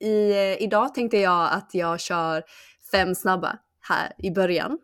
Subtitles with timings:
[0.00, 2.42] I, eh, idag tänkte jag att jag kör
[2.92, 3.58] fem snabba
[3.88, 4.78] här i början.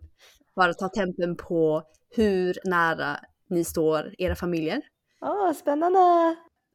[0.56, 1.83] Bara ta tempen på
[2.17, 3.17] hur nära
[3.50, 4.81] ni står era familjer.
[5.21, 5.99] Åh, spännande!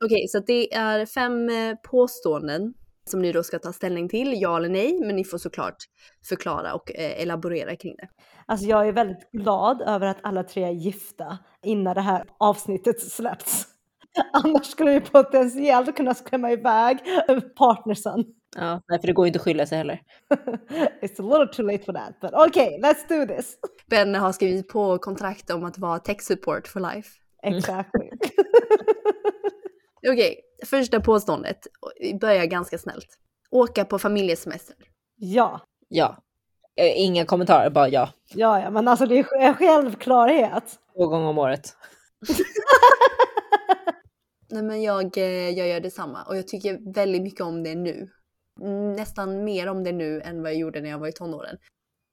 [0.05, 2.73] Okej, så det är fem eh, påståenden
[3.09, 5.75] som ni då ska ta ställning till, ja eller nej, men ni får såklart
[6.29, 8.07] förklara och eh, elaborera kring det.
[8.45, 13.01] Alltså jag är väldigt glad över att alla tre är gifta innan det här avsnittet
[13.01, 13.78] släppts.
[14.33, 16.97] Annars skulle vi potentiellt kunna skrämma iväg
[17.57, 18.25] partnersen.
[18.55, 20.01] Ja, nej, för det går ju inte att skylla sig heller.
[21.01, 23.55] It's a little too late for that, but okay, let's do this.
[23.89, 27.09] Ben har skrivit på kontrakt om att vara tech support for life.
[27.43, 28.09] Exactly.
[30.11, 31.67] Okej, första påståendet.
[31.99, 33.07] Vi börjar ganska snällt.
[33.51, 34.75] Åka på familjesemester.
[35.17, 36.17] ja, Ja.
[36.75, 38.09] Eh, Inga kommentarer, bara ja.
[38.33, 40.63] ja, ja, men alltså det är en självklarhet.
[40.95, 41.75] Två gånger om året.
[44.51, 48.09] Nej men jag, eh, jag gör detsamma och jag tycker väldigt mycket om det nu.
[48.95, 51.57] Nästan mer om det nu än vad jag gjorde när jag var i tonåren.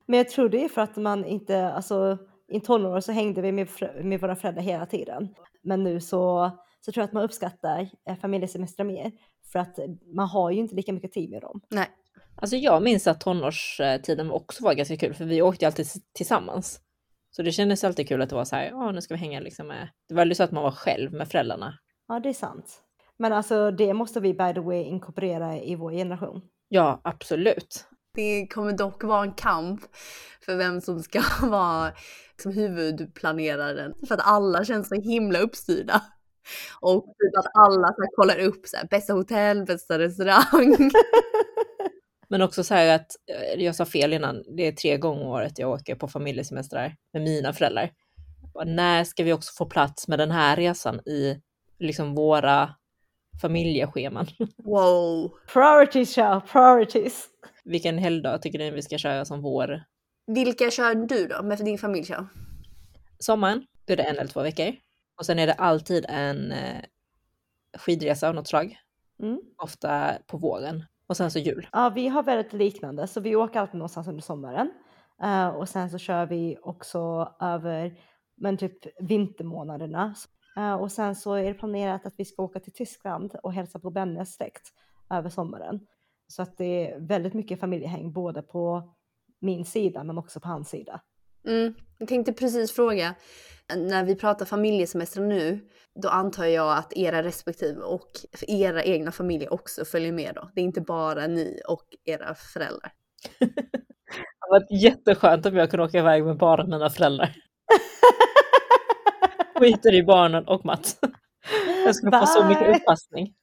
[0.07, 2.19] Men jag tror det är för att man inte, alltså
[2.53, 3.69] i tonåren så hängde vi med,
[4.03, 5.35] med våra föräldrar hela tiden.
[5.63, 9.13] Men nu så, så tror jag att man uppskattar eh, familjesemestrar mer.
[9.53, 9.79] För att
[10.17, 11.61] man har ju inte lika mycket tid med dem.
[11.71, 11.87] Nej.
[12.37, 16.81] Alltså jag minns att tonårstiden också var ganska kul, för vi åkte ju alltid tillsammans.
[17.31, 19.41] Så det kändes alltid kul att det var så här, ja nu ska vi hänga
[19.41, 19.89] liksom med...
[20.09, 21.79] Det var aldrig så att man var själv med föräldrarna.
[22.09, 22.83] Ja, det är sant.
[23.19, 26.41] Men alltså det måste vi by the way inkorporera i vår generation.
[26.69, 27.85] Ja, absolut.
[28.15, 29.81] Det kommer dock vara en kamp
[30.41, 31.93] för vem som ska vara
[32.43, 33.95] som huvudplaneraren.
[34.09, 36.03] För att alla känns så himla uppstyrda.
[36.81, 40.91] Och typ att alla så här kollar upp så här, bästa hotell, bästa restaurang.
[42.29, 45.29] Men också så här att, eh, jag sa fel innan, det är tre gånger om
[45.29, 47.91] året jag åker på familjesemestrar med mina föräldrar.
[48.55, 51.41] Bara, När ska vi också få plats med den här resan i
[51.79, 52.75] liksom våra
[53.43, 54.27] familjescheman?
[54.57, 55.31] Wow.
[55.53, 57.29] Priorities, ja, priorities.
[57.65, 59.83] Vilken helgdag tycker ni vi ska köra som vår?
[60.27, 62.05] Vilka kör du då med din familj?
[62.05, 62.29] Kör?
[63.19, 64.75] Sommaren, då är det en eller två veckor.
[65.19, 66.83] Och sen är det alltid en eh,
[67.79, 68.79] skidresa av något slag.
[69.23, 69.41] Mm.
[69.59, 70.85] Ofta på våren.
[71.07, 71.69] Och sen så jul.
[71.73, 74.71] Ja, vi har väldigt liknande, så vi åker alltid någonstans under sommaren.
[75.23, 77.99] Eh, och sen så kör vi också över
[78.37, 80.15] men typ vintermånaderna.
[80.57, 83.79] Eh, och sen så är det planerat att vi ska åka till Tyskland och hälsa
[83.79, 84.73] på Bennes släkt
[85.11, 85.81] över sommaren.
[86.29, 88.95] Så att det är väldigt mycket familjehäng både på
[89.41, 91.01] min sida men också på hans sida.
[91.47, 93.15] Mm, jag tänkte precis fråga,
[93.77, 95.69] när vi pratar familjesemester nu,
[96.03, 98.11] då antar jag att era respektive och
[98.49, 100.51] era egna familjer också följer med då.
[100.55, 102.93] Det är inte bara ni och era föräldrar.
[104.41, 107.37] Det varit jätteskönt om jag kunde åka iväg med bara mina föräldrar.
[109.59, 110.99] Skiter i barnen och Mats.
[111.85, 112.77] Jag skulle få så mycket Bye.
[112.77, 113.35] uppassning.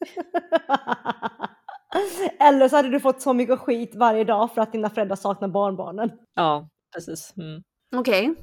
[2.39, 5.47] Eller så hade du fått så mycket skit varje dag för att dina föräldrar saknar
[5.47, 6.11] barnbarnen.
[6.35, 7.33] Ja, precis.
[7.37, 7.63] Mm.
[7.95, 8.35] Okej,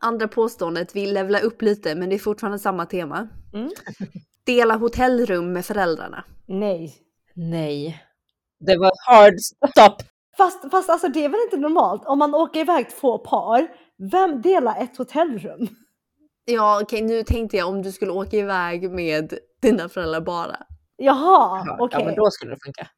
[0.00, 3.28] andra påståendet, vi levlar upp lite men det är fortfarande samma tema.
[3.54, 3.70] Mm.
[4.46, 6.24] Dela hotellrum med föräldrarna.
[6.46, 6.94] Nej.
[7.34, 8.02] Nej.
[8.60, 9.34] Det var hard
[9.70, 9.96] stop.
[10.36, 12.04] Fast, fast alltså det är väl inte normalt?
[12.04, 13.68] Om man åker iväg två par,
[14.10, 15.68] vem delar ett hotellrum?
[16.48, 20.56] Ja okej, nu tänkte jag om du skulle åka iväg med dina föräldrar bara.
[20.96, 21.98] Jaha, Ja, okej.
[22.00, 22.88] ja, men då skulle det funka.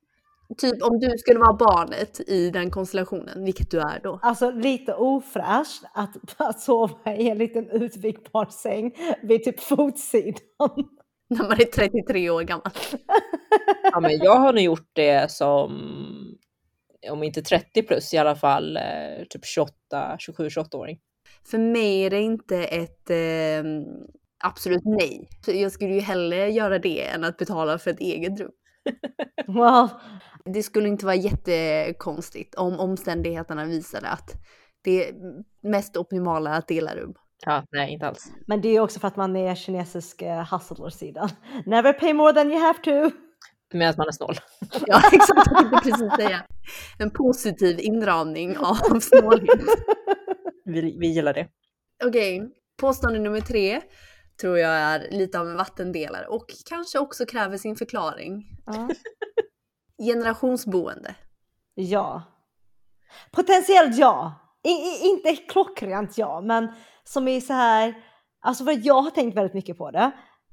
[0.58, 4.18] Typ om du skulle vara barnet i den konstellationen, vilket du är då.
[4.22, 8.92] Alltså lite ofräscht att, att sova i en liten utvikbar säng
[9.22, 10.38] vid typ fotsidan.
[11.30, 12.70] När man är 33 år gammal.
[13.82, 15.72] Ja, men jag har nog gjort det som,
[17.10, 18.82] om inte 30 plus, i alla fall eh,
[19.30, 19.72] typ 28,
[20.18, 20.98] 27, 28-åring.
[21.44, 23.64] För mig är det inte ett eh,
[24.44, 25.28] absolut nej.
[25.44, 28.50] Så jag skulle ju hellre göra det än att betala för ett eget rum.
[29.46, 29.88] Well,
[30.44, 34.34] Det skulle inte vara jättekonstigt om omständigheterna visade att
[34.82, 35.12] det
[35.62, 37.14] mest optimala är att dela rum.
[37.46, 38.32] Ja, nej, inte alls.
[38.46, 41.28] men det är också för att man är kinesisk uh, hustler-sidan.
[41.66, 43.16] Never pay more than you have to.
[43.70, 44.34] Du menar att man är snål?
[44.86, 45.50] Ja, exakt.
[45.50, 46.40] Jag tänkte precis säga.
[46.98, 49.60] En positiv inramning av snålhet.
[50.68, 51.48] Vi, vi gillar det.
[52.04, 52.50] Okej,
[52.80, 53.82] påstående nummer tre
[54.40, 58.44] tror jag är lite av en vattendelare och kanske också kräver sin förklaring.
[58.66, 58.88] Ja.
[60.06, 61.14] Generationsboende.
[61.74, 62.22] ja.
[63.30, 64.34] Potentiellt ja.
[64.62, 66.72] I, i, inte klockrent ja, men
[67.04, 67.94] som är så här.
[68.40, 70.10] Alltså för jag har tänkt väldigt mycket på det.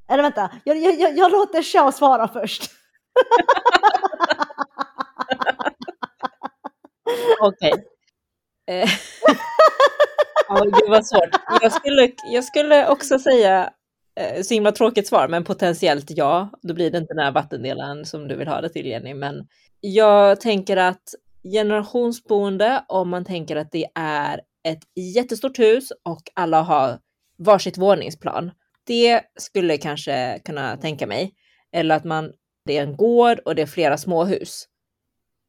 [0.09, 2.71] Eller vänta, jag, jag, jag, jag låter Xiao svara först.
[7.41, 7.73] Okej.
[10.47, 11.29] Ja, gud vad svårt.
[11.61, 13.73] Jag skulle, jag skulle också säga
[14.15, 16.49] eh, så himla tråkigt svar, men potentiellt ja.
[16.61, 19.13] Då blir det inte den här vattendelaren som du vill ha det till Jenny.
[19.13, 19.47] Men
[19.79, 21.13] jag tänker att
[21.43, 24.83] generationsboende, om man tänker att det är ett
[25.15, 26.99] jättestort hus och alla har
[27.37, 28.51] varsitt våningsplan.
[28.83, 31.33] Det skulle kanske kunna tänka mig.
[31.71, 32.33] Eller att man,
[32.65, 34.67] det är en gård och det är flera småhus.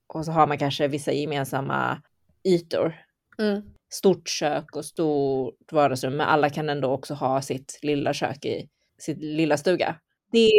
[0.06, 2.02] Och så har man kanske vissa gemensamma
[2.44, 2.94] ytor.
[3.38, 3.62] Mm.
[3.92, 8.68] Stort kök och stort vardagsrum, men alla kan ändå också ha sitt lilla kök i
[8.98, 9.96] sin lilla stuga.
[10.32, 10.50] Det,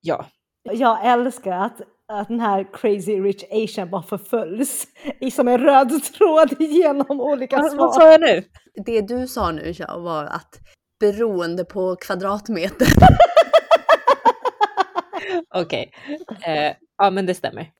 [0.00, 0.26] ja.
[0.62, 1.80] Jag älskar att,
[2.12, 4.86] att den här crazy rich asian bara förföljs
[5.20, 7.76] i som en röd tråd genom olika svar.
[7.76, 8.42] vad sa jag nu?
[8.86, 10.60] Det du sa nu Xiao, var att
[11.00, 12.86] beroende på kvadratmeter.
[15.54, 15.92] Okej.
[16.46, 17.70] Eh, ja, men det stämmer.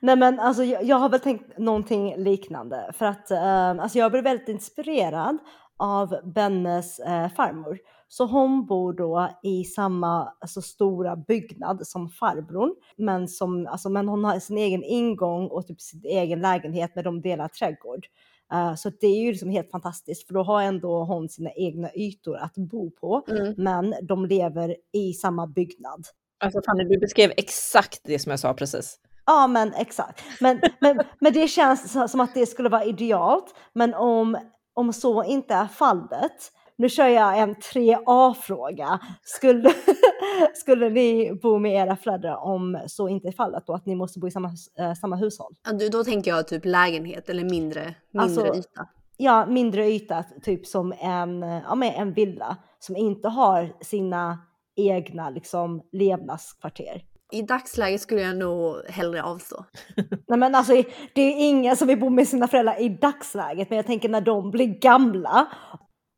[0.00, 4.10] Nej men alltså jag, jag har väl tänkt någonting liknande för att eh, alltså jag
[4.12, 5.38] blev väldigt inspirerad
[5.78, 7.78] av Bennes eh, farmor.
[8.08, 14.08] Så hon bor då i samma alltså, stora byggnad som farbrorn, men, som, alltså, men
[14.08, 18.06] hon har sin egen ingång och typ sin egen lägenhet med de delar trädgård.
[18.52, 21.90] Eh, så det är ju liksom helt fantastiskt för då har ändå hon sina egna
[21.94, 23.54] ytor att bo på, Mm.
[23.56, 26.04] men de lever i samma byggnad.
[26.44, 28.98] Alltså Fanny, du beskrev exakt det som jag sa precis.
[29.26, 30.24] Ja, men exakt.
[30.40, 33.54] Men, men, men det känns som att det skulle vara idealt.
[33.72, 34.38] Men om,
[34.74, 38.98] om så inte är fallet, nu kör jag en 3A-fråga.
[39.22, 39.70] Skulle,
[40.54, 44.18] skulle ni bo med era föräldrar om så inte är fallet då, att ni måste
[44.18, 45.54] bo i samma, eh, samma hushåll?
[45.64, 48.88] Ja, Då tänker jag typ lägenhet eller mindre, mindre Alltså- yta.
[49.18, 54.38] Ja, mindre yta, typ som en, ja, men en villa som inte har sina
[54.76, 57.02] egna liksom, levnadskvarter.
[57.32, 59.64] I dagsläget skulle jag nog hellre avstå.
[60.28, 60.72] Nej men alltså
[61.14, 64.20] det är ingen som vill bo med sina föräldrar i dagsläget men jag tänker när
[64.20, 65.48] de blir gamla.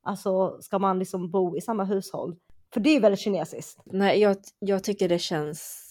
[0.02, 2.36] Alltså ska man liksom bo i samma hushåll?
[2.74, 3.82] För det är ju väldigt kinesiskt.
[3.86, 5.84] Nej, jag, jag tycker det känns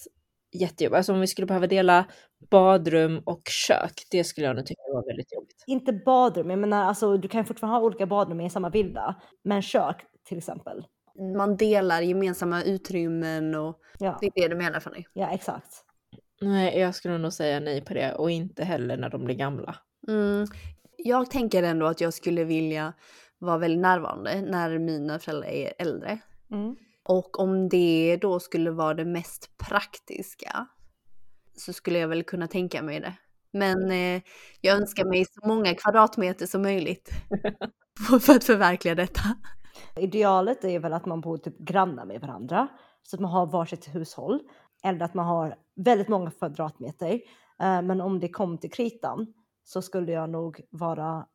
[0.51, 0.97] jättejobbigt.
[0.97, 2.05] Alltså om vi skulle behöva dela
[2.49, 5.63] badrum och kök, det skulle jag nog tycka var väldigt jobbigt.
[5.67, 9.15] Inte badrum, jag menar alltså du kan fortfarande ha olika badrum i samma villa.
[9.43, 10.85] Men kök till exempel.
[11.37, 15.03] Man delar gemensamma utrymmen och Ja, det är det du menar Fanny.
[15.13, 15.83] ja exakt.
[16.41, 19.75] Nej, jag skulle nog säga nej på det och inte heller när de blir gamla.
[20.07, 20.47] Mm.
[20.97, 22.93] Jag tänker ändå att jag skulle vilja
[23.39, 26.19] vara väldigt närvarande när mina föräldrar är äldre.
[26.51, 26.75] Mm.
[27.03, 30.67] Och om det då skulle vara det mest praktiska
[31.57, 33.13] så skulle jag väl kunna tänka mig det.
[33.51, 34.21] Men eh,
[34.61, 37.09] jag önskar mig så många kvadratmeter som möjligt
[38.21, 39.21] för att förverkliga detta.
[39.95, 42.68] Idealet är väl att man bor typ grannar med varandra.
[43.03, 44.39] Så att man har varsitt hushåll.
[44.83, 47.13] Eller att man har väldigt många kvadratmeter.
[47.59, 49.33] Eh, men om det kom till kritan
[49.63, 51.25] så skulle jag nog vara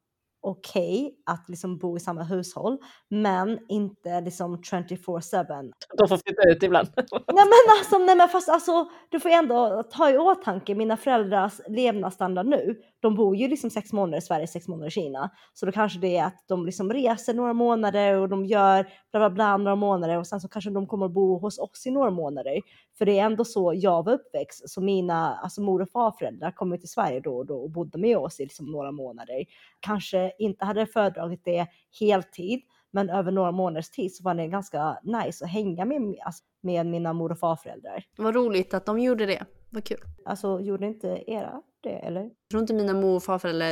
[0.43, 2.79] okej att liksom bo i samma hushåll.
[3.09, 5.73] Men inte liksom 24-7.
[5.99, 6.89] De får flytta ut ibland.
[6.97, 11.61] Nej men alltså, nej men fast alltså, du får ändå ta i åtanke mina föräldrars
[11.69, 12.77] levnadsstandard nu.
[13.01, 15.31] De bor ju liksom sex månader i Sverige, sex månader i Kina.
[15.55, 19.21] Så då kanske det är att de liksom reser några månader och de gör bla
[19.21, 21.91] bla bla några månader och sen så kanske de kommer att bo hos oss i
[21.91, 22.61] några månader.
[23.03, 24.71] För det är ändå så jag var uppväxt.
[24.71, 28.19] Så mina alltså mor och farföräldrar kom till Sverige då och då och bodde med
[28.19, 29.45] oss i liksom några månader.
[29.81, 31.67] Kanske inte hade föredragit det
[32.01, 32.61] heltid.
[32.91, 36.87] Men över några månaders tid så var det ganska nice att hänga med, alltså, med
[36.87, 38.05] mina mor och farföräldrar.
[38.17, 39.45] Vad roligt att de gjorde det.
[39.71, 40.01] Vad kul.
[40.25, 42.23] Alltså gjorde inte era det eller?
[42.23, 43.69] Jag tror inte mina mor och farföräldrar,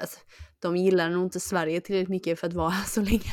[0.00, 0.20] alltså,
[0.58, 3.32] de gillar nog inte Sverige tillräckligt mycket för att vara här så länge.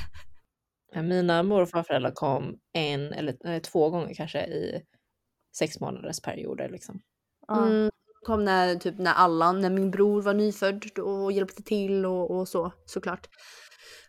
[1.07, 4.81] Mina mor och farföräldrar kom en eller nej, två gånger kanske i
[5.57, 7.01] sex månaders perioder liksom.
[7.47, 7.67] Ja.
[7.67, 7.89] Mm,
[8.25, 12.47] kom när, typ när Allan, när min bror var nyfödd och hjälpte till och, och
[12.47, 13.29] så såklart.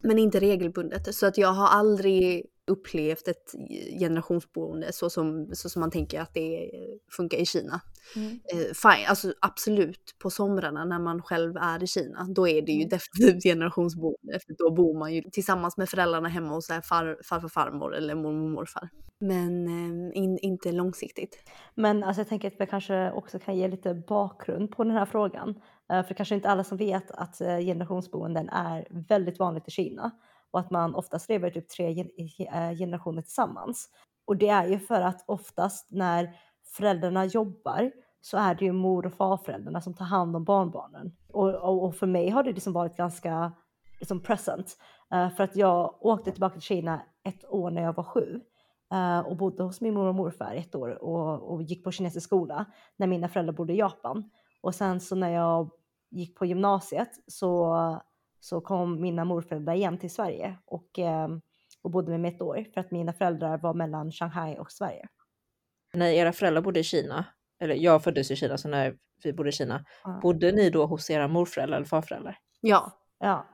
[0.03, 1.15] Men inte regelbundet.
[1.15, 3.53] Så att jag har aldrig upplevt ett
[3.99, 6.71] generationsboende så som, så som man tänker att det
[7.17, 7.81] funkar i Kina.
[8.17, 8.31] Mm.
[8.53, 12.73] Eh, fine, alltså absolut på somrarna när man själv är i Kina, då är det
[12.73, 12.89] ju Mm.
[12.89, 14.39] definitivt generationsboende.
[14.47, 18.15] För då bor man ju tillsammans med föräldrarna hemma hos här far, farfar, farmor eller
[18.15, 18.89] mormor, morfar.
[19.21, 21.37] Men eh, in, inte långsiktigt.
[21.75, 25.07] Men alltså jag tänker att vi kanske också kan ge lite bakgrund på den här
[25.07, 25.49] frågan.
[25.93, 29.71] Eh, För det kanske inte alla som vet att eh, generationsboenden är väldigt vanligt i
[29.71, 30.11] Kina
[30.51, 32.11] och att man oftast lever typ tre gen-
[32.55, 33.89] eh, generationer tillsammans.
[34.27, 36.31] Och det är ju för att oftast när
[36.73, 41.17] föräldrarna jobbar så är det ju mor och farföräldrarna som tar hand om barnbarnen.
[41.33, 43.53] Och, och, och för mig har det liksom varit ganska
[44.01, 44.77] liksom present.
[45.15, 48.41] Uh, för att jag åkte tillbaka till Kina ett år när jag var sju
[48.95, 52.27] uh, och bodde hos min mor och morfar ett år och, och gick på kinesisk
[52.27, 52.65] skola
[52.97, 54.31] när mina föräldrar bodde i Japan.
[54.61, 55.71] Och sen så när jag
[56.11, 57.77] gick på gymnasiet så,
[58.41, 61.29] så kom mina morföräldrar igen till Sverige och eh,
[61.83, 65.09] och bodde med mig ett år för att mina föräldrar var mellan Shanghai och Sverige.
[65.95, 67.25] När era föräldrar bodde i Kina,
[67.61, 68.95] eller jag föddes i Kina, så när
[69.25, 70.19] vi bodde i Kina, Ja.
[70.23, 72.39] bodde ni då hos era morföräldrar eller farföräldrar?
[72.61, 72.93] Ja.
[73.19, 73.49] Ja,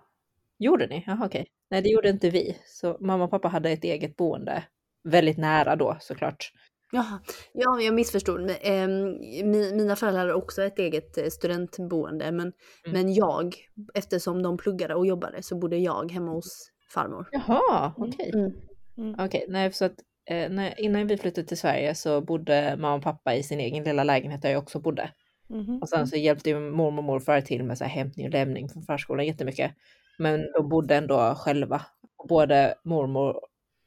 [0.60, 1.04] Gjorde ni?
[1.06, 1.46] Jaha, okej.
[1.70, 2.56] Nej, det gjorde inte vi.
[2.66, 4.64] Så mamma och pappa hade ett eget boende.
[5.04, 6.52] Väldigt nära då såklart.
[6.92, 7.20] Jaha,
[7.52, 8.50] ja, jag missförstod.
[8.60, 9.04] Ehm,
[9.50, 12.52] mi, mina föräldrar hade också ett eget eh, studentboende, men,
[12.92, 13.54] men jag,
[13.94, 17.28] eftersom de pluggade och jobbade, så bodde jag hemma hos farmor.
[17.32, 18.08] Jaha, Mm.
[18.10, 18.30] okej.
[18.34, 18.52] Mm.
[18.98, 19.26] Mm.
[19.26, 19.94] Okej, nej, så att
[20.28, 24.04] när, innan vi flyttade till Sverige så bodde mamma och pappa i sin egen lilla
[24.04, 25.10] lägenhet där jag också bodde.
[25.46, 25.78] Mhm.
[25.82, 28.68] Och sen så hjälpte ju mormor och morfar till med så här hämtning och lämning
[28.68, 29.72] från förskolan jättemycket.
[30.18, 31.82] Men de bodde ändå själva.
[32.16, 33.40] Och både mormor,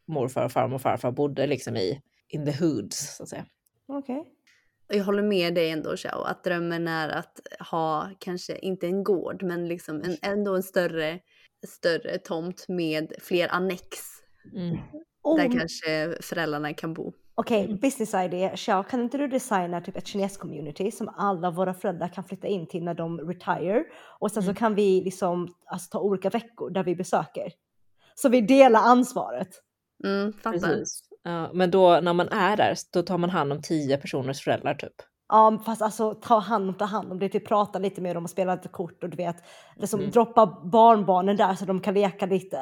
[0.08, 3.46] morfar och farmor och farfar bodde liksom i in the hoods så att säga.
[3.88, 4.26] okej.
[4.90, 7.40] Och Jag håller med dig ändå Xiao, att drömmen är att
[7.72, 11.20] ha kanske inte en gård men liksom en, ändå en större,
[11.68, 13.88] större tomt med fler annex
[14.56, 14.78] Mm.
[15.24, 17.14] Oh, där kanske föräldrarna kan bo.
[17.36, 18.56] Okej, business idea.
[18.58, 22.48] Xiao, kan inte du designa typ ett kines community som alla våra föräldrar kan flytta
[22.48, 23.84] in till när de retire?
[24.20, 24.56] Och sen så Mm.
[24.56, 27.52] kan vi liksom alltså, ta olika veckor där vi besöker.
[28.16, 29.50] Så vi delar ansvaret.
[30.04, 30.60] Mm, fattar.
[30.60, 31.02] Precis.
[31.24, 34.74] Ja, men då när man är där, då tar man hand om tio personers föräldrar
[34.74, 34.94] typ.
[35.32, 38.24] Ja, fast alltså ta hand om, ta hand om det, typ prata lite med dem
[38.24, 39.36] och spela lite kort och du vet,
[39.76, 40.12] liksom Mm.
[40.12, 42.58] droppa barnbarnen där så de kan leka lite.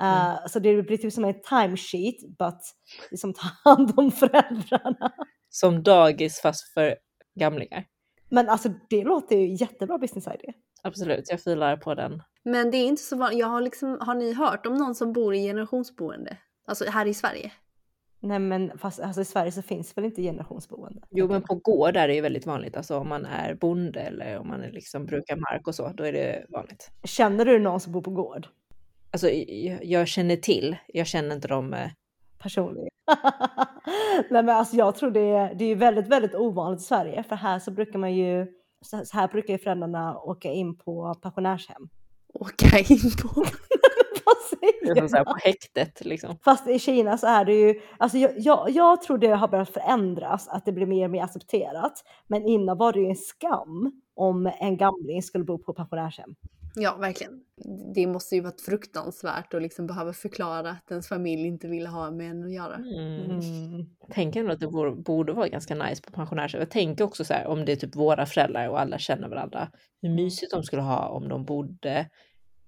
[0.00, 0.36] Uh, Mm.
[0.48, 2.60] Så det blir typ som en timesheet, but
[3.10, 5.12] liksom ta hand om föräldrarna.
[5.50, 6.96] Som dagis fast för
[7.40, 7.84] gamlingar.
[8.28, 10.52] Men alltså det låter ju jättebra business idea.
[10.82, 12.22] Absolut, jag filar på den.
[12.44, 13.38] Men det är inte så vanligt.
[13.38, 16.36] Jag har liksom, har ni hört om någon som bor i generationsboende?
[16.66, 17.52] Alltså här i Sverige?
[18.24, 21.00] Nej men fast alltså, i Sverige så finns väl inte generationsboende?
[21.10, 22.76] Jo, men på gård är det ju väldigt vanligt.
[22.76, 26.12] Alltså om man är bonde eller om man liksom brukar mark och så, då är
[26.12, 26.90] det vanligt.
[27.04, 28.46] Känner du någon som bor på gård?
[29.10, 31.74] Alltså jag, jag känner till, jag känner inte dem.
[31.74, 31.88] eh,
[32.38, 32.88] Personligen.
[34.30, 37.22] Nej men alltså jag tror det är, det är väldigt, väldigt ovanligt i Sverige.
[37.22, 38.46] För här så brukar man ju,
[38.80, 41.88] så här brukar ju föräldrarna åka in på pensionärshem.
[42.34, 43.44] Åka in på?
[44.48, 46.38] Säger som så här på häktet liksom.
[46.44, 49.70] Fast i Kina så är det ju, alltså jag, jag, jag tror det har börjat
[49.70, 51.92] förändras, att det blir mer och mer accepterat.
[52.26, 56.34] Men innan var det ju en skam om en gamling skulle bo på pensionärshem.
[56.76, 57.40] Ja, verkligen.
[57.94, 62.10] Det måste ju varit fruktansvärt att liksom behöva förklara att ens familj inte ville ha
[62.10, 62.74] med en att göra.
[62.74, 63.30] Mm.
[63.30, 63.86] Mm.
[64.00, 66.60] Jag tänker ändå att det borde, borde vara ganska nice på pensionärshem.
[66.60, 69.68] Jag tänker också så här om det är typ våra föräldrar och alla känner varandra.
[70.02, 72.10] Hur mysigt de skulle ha om de bodde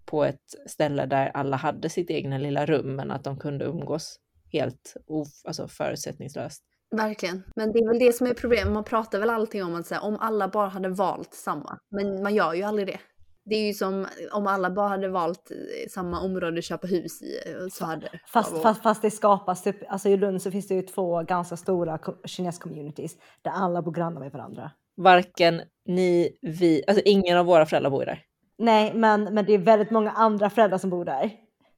[0.07, 4.17] på ett ställe där alla hade sitt egna lilla rum men att de kunde umgås
[4.53, 6.63] helt of, alltså förutsättningslöst.
[6.97, 7.43] Verkligen.
[7.57, 8.75] Men det är väl det som är problemet.
[8.75, 11.79] Man pratar väl alltid om att säga om alla bara hade valt samma.
[11.91, 12.99] Men man gör ju aldrig det.
[13.45, 17.23] Det är ju som om alla bara hade valt eh, samma område att köpa hus
[17.23, 17.51] i.
[17.51, 20.75] eh, Så hade Fast, fast, fast det skapas, typ, alltså i Lund så finns det
[20.75, 24.71] ju två ganska stora ko- kines-communities där alla bor grannar med varandra.
[24.97, 28.23] Varken ni, vi, alltså ingen av våra föräldrar bor där.
[28.59, 31.31] Nej, men, men det är väldigt många andra föräldrar som bor där.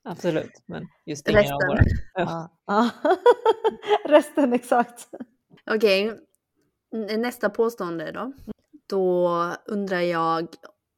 [0.04, 1.56] Absolut, men just av Resten.
[1.68, 1.82] våra.
[2.14, 2.50] Ja.
[2.66, 2.90] Ja.
[4.08, 5.08] Resten exakt.
[5.70, 6.06] Okej,
[6.94, 8.32] N- nästa påstående då.
[8.88, 9.28] Då
[9.66, 10.48] undrar jag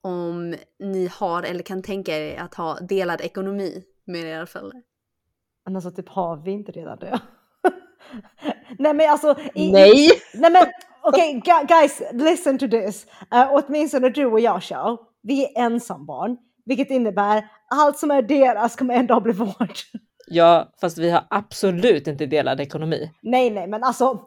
[0.03, 4.83] om ni har eller kan tänka er att ha delad ekonomi med era föräldrar.
[5.65, 7.21] Men alltså typ har vi inte redan det?
[8.79, 9.37] Nej men alltså.
[9.55, 10.09] I, Nej!
[10.35, 10.67] Nej men
[11.03, 13.07] okej gu- guys, listen to this.
[13.35, 16.37] Uh, åtminstone du och jag Xiao, vi är ensambarn.
[16.65, 19.85] Vilket innebär allt som är deras kommer en dag bli vårt.
[20.27, 23.11] Ja, fast vi har absolut inte delad ekonomi.
[23.23, 24.23] Nej nej men alltså.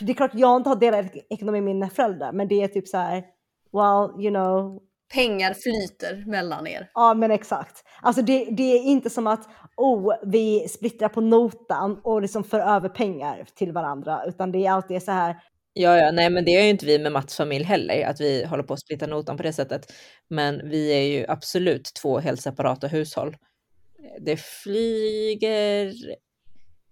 [0.00, 2.32] Det är klart jag inte har delad ekonomi med mina föräldrar.
[2.32, 3.24] Men det är typ så här.
[3.72, 4.82] Well you know.
[5.14, 6.90] Pengar flyter mellan er.
[6.94, 7.84] Ja men exakt.
[8.02, 12.60] Alltså det, det är inte som att oh, vi splittrar på notan och liksom för
[12.60, 14.24] över pengar till varandra.
[14.26, 15.36] Utan det är alltid så här.
[15.78, 18.44] Ja, ja, nej, men det är ju inte vi med Mats familj heller, att vi
[18.44, 19.92] håller på att splitta notan på det sättet.
[20.28, 23.36] Men vi är ju absolut två helt separata hushåll.
[24.20, 25.94] Det flyger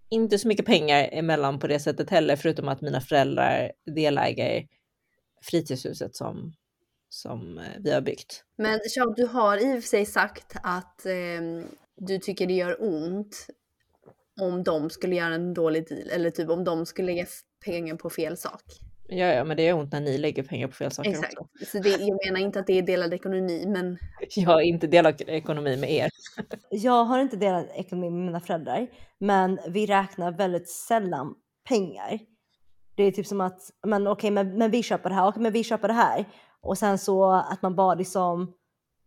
[0.09, 4.67] inte så mycket pengar emellan på det sättet heller, förutom att mina föräldrar deläger
[5.41, 6.53] fritidshuset som,
[7.09, 8.43] som eh, vi har byggt.
[8.57, 11.65] Men Sean, du har i och för sig sagt att eh,
[11.97, 13.47] du tycker det gör ont
[14.41, 16.09] om de skulle göra en dålig deal.
[16.09, 17.25] Eller typ om de skulle lägga
[17.65, 18.61] pengar på fel sak.
[19.07, 21.37] Ja, ja, men det gör ont när ni lägger pengar på fel saker Exakt.
[21.37, 21.65] också.
[21.65, 23.97] Så det, jag menar inte att det är delad ekonomi, men
[24.35, 26.09] Jag har inte delat ekonomi med er.
[26.69, 28.87] Jag har inte delat ekonomi med mina föräldrar,
[29.19, 31.35] men vi räknar väldigt sällan
[31.67, 32.19] pengar.
[32.95, 35.53] Det är typ som att, men okej, men, men vi köper det här, okej, men
[35.53, 36.25] vi köper det här.
[36.61, 38.53] Och sen så att man bara liksom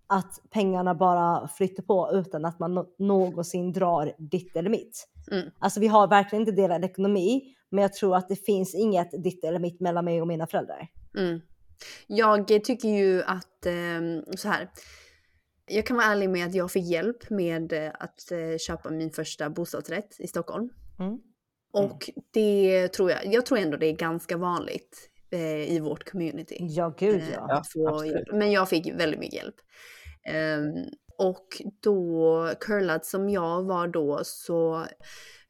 [0.06, 5.08] att pengarna bara flyter på utan att man nå- någonsin drar ditt eller mitt.
[5.30, 5.50] Mm.
[5.58, 9.44] Alltså vi har verkligen inte delad ekonomi, men jag tror att det finns inget ditt
[9.44, 10.88] eller mitt mellan mig och mina föräldrar.
[11.16, 11.40] Mm.
[12.06, 14.70] Jag tycker ju att eh, så här.
[15.70, 19.10] Jag kan vara ärlig med att jag fick hjälp med eh, att eh, köpa min
[19.10, 20.70] första bostadsrätt i Stockholm.
[20.98, 21.18] Mm.
[21.72, 26.56] Och det tror jag, jag tror ändå det är ganska vanligt eh, i vårt community.
[26.60, 27.62] Ja, gud ja.
[28.32, 29.56] Men jag fick väldigt mycket hjälp.
[30.24, 30.84] Ehm,
[31.18, 34.86] och då, curlad som jag var då, så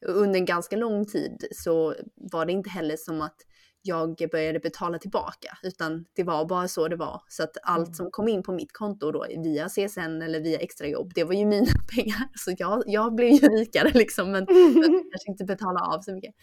[0.05, 3.35] under en ganska lång tid så var det inte heller som att
[3.81, 7.21] jag började betala tillbaka, utan det var bara så det var.
[7.27, 7.93] Så att allt Mm.
[7.93, 11.45] som kom in på mitt konto då via CSN eller via extrajobb, det var ju
[11.45, 12.29] mina pengar.
[12.35, 16.35] Så jag, jag blev ju rikare liksom, men jag kanske inte betala av så mycket.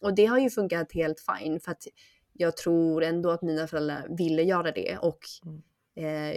[0.00, 1.82] Och det har ju funkat helt fine för att
[2.32, 5.62] jag tror ändå att mina föräldrar ville göra det och Mm.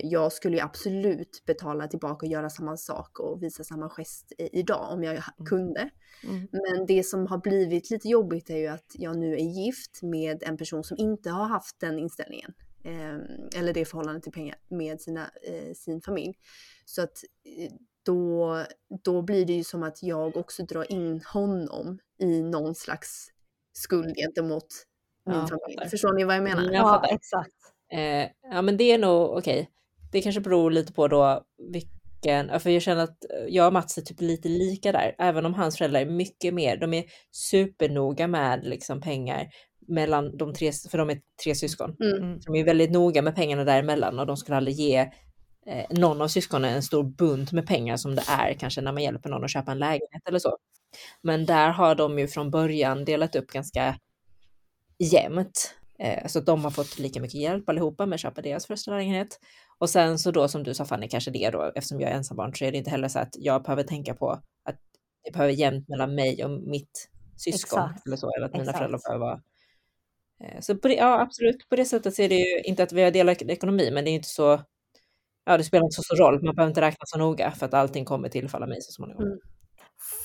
[0.04, 4.92] Jag skulle ju absolut betala tillbaka och göra samma sak och visa samma gest idag
[4.94, 5.90] om jag ha- kunde.
[6.24, 6.48] Mm.
[6.52, 10.44] Men det som har blivit lite jobbigt är ju att jag nu är gift med
[10.44, 12.54] en person som inte har haft den inställningen.
[12.84, 16.34] Eh, eller det förhållandet till pengar med sina, eh, sin familj.
[16.86, 17.24] Så att
[17.58, 17.72] eh,
[18.06, 18.64] då,
[19.04, 23.28] då blir det ju som att jag också drar in honom i någon slags
[23.74, 24.68] skuld gentemot
[25.26, 25.90] min Ja, familj.
[25.90, 26.62] Förstår ni vad jag menar?
[26.64, 27.56] Mm, Ja, exakt.
[27.94, 29.70] Eh, ja men det är nog okej.
[30.12, 33.98] Det kanske beror lite på då vilken, för jag känner att eh, jag och Mats
[33.98, 38.28] är typ lite lika där, även om hans föräldrar är mycket mer, de är supernoga
[38.28, 39.48] med liksom pengar
[39.88, 41.96] mellan de tre, för de är tre syskon.
[42.00, 42.24] Mm.
[42.24, 42.40] Mm.
[42.46, 44.98] De är väldigt noga med pengarna däremellan och de skulle aldrig ge
[45.66, 49.04] eh, någon av syskonen en stor bunt med pengar som det är kanske när man
[49.04, 50.58] hjälper någon att köpa en lägenhet eller så.
[51.22, 53.96] Men där har de ju från början delat upp ganska
[55.00, 55.76] jämnt.
[56.00, 58.92] Eh, så att de har fått lika mycket hjälp allihopa med att köpa deras första
[58.92, 59.40] lägenhet.
[59.78, 62.54] Och sen så då som du sa Fanny, kanske det då, eftersom jag är ensambarn
[62.56, 64.32] så är det inte heller så att jag behöver tänka på
[64.64, 64.80] att
[65.24, 67.80] det behöver jämnt mellan mig och mitt syskon.
[67.80, 68.08] Exakt.
[68.08, 68.78] Eller så, eller att mina Exakt.
[68.78, 69.42] föräldrar behöver vara
[70.44, 73.04] Eh, Så det, ja, absolut, på det sättet så är det ju inte att vi
[73.04, 74.62] har delad ekonomi, men det är inte så,
[75.46, 77.74] ja det spelar inte så stor roll, man behöver inte räkna så noga för att
[77.74, 79.24] allting kommer tillfalla mig så småningom.
[79.24, 79.40] Mm.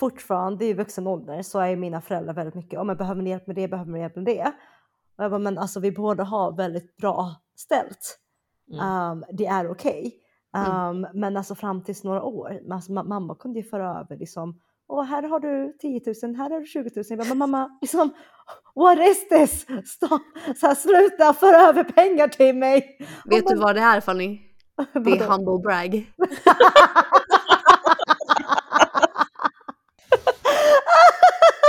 [0.00, 3.46] Fortfarande i vuxen ålder så är mina föräldrar väldigt mycket, om jag behöver ni hjälp
[3.46, 4.52] med det, behöver ni hjälp med det.
[5.16, 8.18] Och jag bara, men alltså vi båda har väldigt bra ställt.
[8.72, 9.10] Mm.
[9.10, 10.20] Um, det är okej.
[10.56, 11.04] Mm.
[11.04, 14.60] Um, Men alltså fram tills några år, alltså, ma- mamma kunde ju föra över liksom,
[14.88, 17.04] Åh, här har du 10 000, här har du 20 000.
[17.08, 18.10] Jag bara, men mamma, liksom,
[18.74, 19.66] what is this?
[19.90, 20.20] Stop.
[20.56, 22.98] Så här, sluta föra över pengar till mig.
[23.24, 24.40] Vet du men- vad det är Fanny?
[24.92, 26.12] Det är humble brag.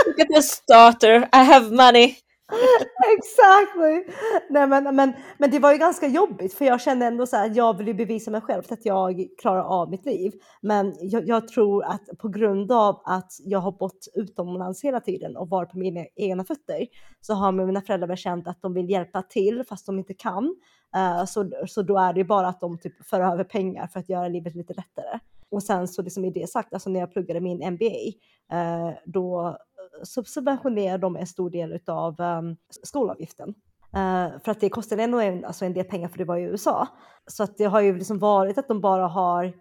[0.05, 2.15] Look at this daughter, I have money!
[3.17, 4.13] Exactly!
[4.49, 7.49] Nej, men, men, men det var ju ganska jobbigt för jag kände ändå så här
[7.49, 10.33] att jag vill ju bevisa mig själv att jag klarar av mitt liv.
[10.61, 15.37] Men jag, jag tror att på grund av att jag har bott utomlands hela tiden
[15.37, 16.87] och varit på mina egna fötter
[17.21, 20.55] så har mina föräldrar känt att de vill hjälpa till fast de inte kan.
[20.95, 23.99] Eh, så, så då är det ju bara att de typ för över pengar för
[23.99, 25.19] att göra livet lite lättare.
[25.49, 28.07] Och sen så liksom i det sagt, alltså när jag pluggade min MBA,
[28.51, 29.57] eh, då
[30.03, 33.53] subventionerar de en stor del av um, skolavgiften.
[33.95, 36.43] Eh, för att det kostar ändå en, alltså en del pengar för det var i
[36.43, 36.87] USA.
[37.27, 39.53] Så att det har ju liksom varit att de bara har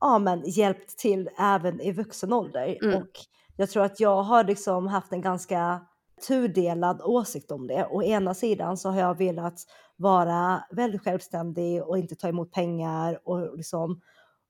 [0.00, 2.78] ja, men, hjälpt till även i vuxen ålder.
[2.82, 3.02] Mm.
[3.02, 3.10] Och
[3.56, 5.80] jag tror att jag har liksom haft en ganska
[6.28, 7.86] tudelad åsikt om det.
[7.90, 9.60] Å ena sidan så har jag velat
[9.96, 14.00] vara väldigt självständig och inte ta emot pengar och liksom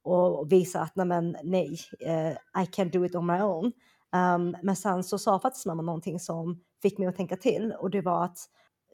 [0.03, 3.73] och visa att nej, men, nej eh, I can do it on my own.
[4.17, 7.91] Um, men sen så sa faktiskt mamma någonting som fick mig att tänka till och
[7.91, 8.39] det var att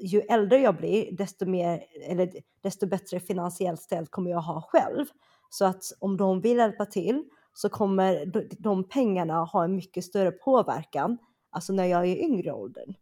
[0.00, 5.06] ju äldre jag blir desto mer eller desto bättre finansiellt ställt kommer jag ha själv.
[5.50, 10.04] Så att om de vill hjälpa till så kommer de, de pengarna ha en mycket
[10.04, 11.18] större påverkan,
[11.50, 12.94] alltså när jag är i yngre åldern.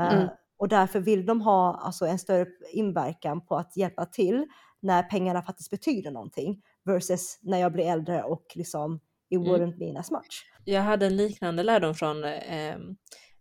[0.00, 0.28] Eh, Mm.
[0.58, 4.46] och därför vill de ha alltså, en större inverkan på att hjälpa till
[4.80, 9.48] när pengarna faktiskt betyder någonting versus när jag blir äldre och liksom it Mm.
[9.52, 10.46] wouldn't mean as much.
[10.64, 12.76] Jag hade en liknande lärdom från eh,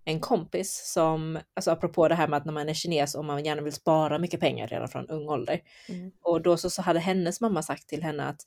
[0.05, 3.45] en kompis som, alltså apropå det här med att när man är kines och man
[3.45, 5.61] gärna vill spara mycket pengar redan från ung ålder.
[5.89, 6.11] Mm.
[6.21, 8.41] Och då så, så hade hennes mamma sagt till henne att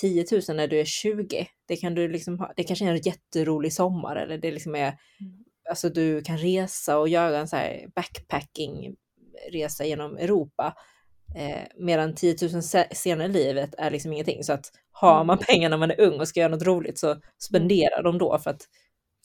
[0.00, 2.96] 10 000 när du är 20, det kan du liksom ha, det kanske är en
[3.00, 4.94] jätterolig sommar eller det liksom är,
[5.70, 8.96] alltså du kan resa och göra en så här backpacking
[9.52, 10.74] resa genom Europa.
[11.36, 14.44] Eh, medan 10 000 se- senare i livet är liksom ingenting.
[14.44, 17.16] Så att har man pengar när man är ung och ska göra något roligt så
[17.38, 18.62] spendera dem då för att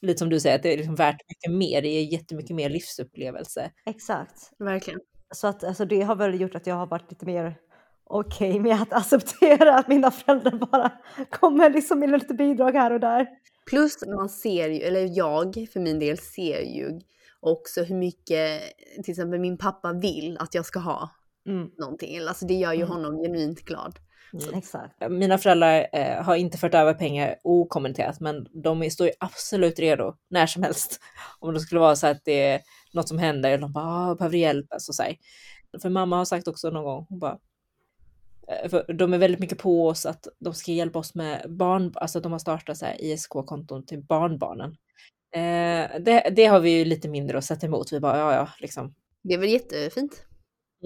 [0.02, 1.82] lite som du säger, att det är liksom värt mycket mer.
[1.82, 3.70] Det ger jättemycket mer livsupplevelse.
[3.86, 4.50] Exakt.
[4.58, 5.00] Verkligen.
[5.34, 7.56] Så att alltså, det har väl gjort att jag har varit lite mer
[8.04, 10.92] okej med att acceptera att mina föräldrar bara
[11.30, 13.26] kommer liksom med lite bidrag här och där.
[13.70, 17.00] Plus man ser ju, eller jag för min del ser ju
[17.40, 18.62] också hur mycket
[19.04, 21.10] till exempel min pappa vill att jag ska ha
[21.48, 22.18] Mm, någonting.
[22.18, 22.88] Alltså det gör ju Mm.
[22.88, 23.98] honom genuint glad.
[24.54, 25.10] Exakt.
[25.10, 30.14] Mina föräldrar eh, har inte fört över pengar okommenterat, men de står ju absolut redo
[30.28, 31.00] när som helst.
[31.38, 32.60] Om det skulle vara så att det är
[32.92, 34.72] något som händer, eller de bara ah, behöver hjälp.
[34.72, 35.16] Alltså, så här.
[35.82, 37.38] För mamma har sagt också någon gång, hon bara,
[38.48, 41.92] eh, för de är väldigt mycket på oss att de ska hjälpa oss med barn,
[41.94, 44.76] alltså de har startat så här ISK-konton till barnbarnen.
[45.34, 47.92] Eh, det, det har vi ju lite mindre att sätta emot.
[47.92, 48.94] Vi bara, ja ja, liksom.
[49.22, 50.25] Det är väl jättefint.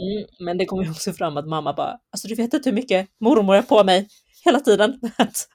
[0.01, 2.75] Mm, men det kommer ju också fram att mamma bara, alltså du vet inte hur
[2.75, 4.09] mycket mormor är på mig
[4.45, 5.01] hela tiden.
[5.19, 5.49] Att,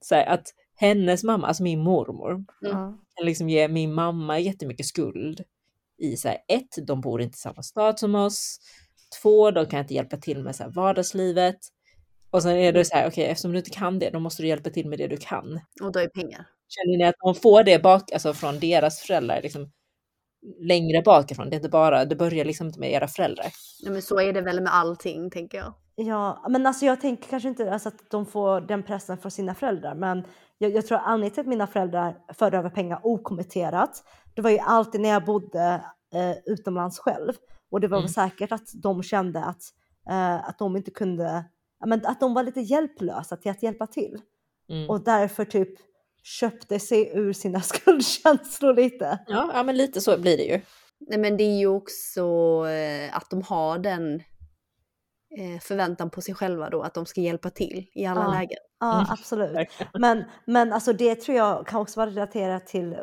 [0.00, 2.98] så här, att hennes mamma, alltså min mormor, Mm.
[3.16, 5.40] Kan liksom ge min mamma jättemycket skuld
[5.98, 8.58] i så här, ett, de bor inte i samma stad som oss.
[9.22, 11.58] Två, de kan inte hjälpa till med så här, vardagslivet.
[12.30, 14.48] Och sen är det så här, okej, eftersom du inte kan det, då måste du
[14.48, 15.60] hjälpa till med det du kan.
[15.82, 16.46] Och då är pengar.
[16.68, 19.70] Känner ni att de får det bak, alltså från deras föräldrar, liksom
[20.60, 21.50] längre bakifrån?
[21.50, 23.46] Det är inte bara, det börjar liksom inte med era föräldrar.
[23.82, 25.74] Ja, men så är det väl med allting tänker jag.
[25.94, 29.54] Ja, men alltså jag tänker kanske inte alltså att de får den pressen från sina
[29.54, 30.24] föräldrar, men
[30.58, 34.02] jag, jag tror anledningen till att mina föräldrar förde över pengar okommenterat,
[34.34, 37.32] det var ju alltid när jag bodde eh, utomlands själv.
[37.70, 38.04] Och det var Mm.
[38.06, 39.62] väl säkert att de kände att,
[40.10, 41.44] eh, att de inte kunde,
[41.86, 44.20] men att de var lite hjälplösa till att hjälpa till.
[44.68, 44.90] Mm.
[44.90, 45.68] Och därför typ
[46.26, 49.18] köpte sig ur sina skuldkänslor lite.
[49.26, 50.60] Ja, ja, men lite så blir det ju.
[51.00, 52.22] Nej, men det är ju också
[52.68, 54.14] eh, att de har den
[55.38, 58.30] eh, förväntan på sig själva då, att de ska hjälpa till i alla Ja.
[58.30, 58.58] lägen.
[58.80, 59.06] Ja, Mm.
[59.10, 59.68] absolut.
[59.98, 62.96] Men, men alltså det tror jag kan också vara relaterat till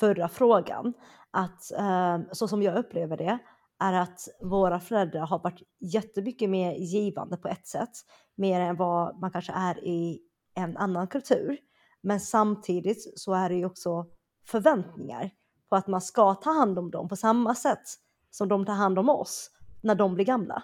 [0.00, 0.92] förra frågan.
[1.30, 3.38] Att eh, så som jag upplever det
[3.84, 7.90] är att våra föräldrar har varit jättemycket mer givande på ett sätt.
[8.36, 10.20] Mer än vad man kanske är i
[10.56, 11.58] en annan kultur.
[12.04, 14.06] Men samtidigt så är det ju också
[14.46, 15.30] förväntningar
[15.68, 17.82] på att man ska ta hand om dem på samma sätt
[18.30, 19.50] som de tar hand om oss
[19.82, 20.62] när de blir gamla.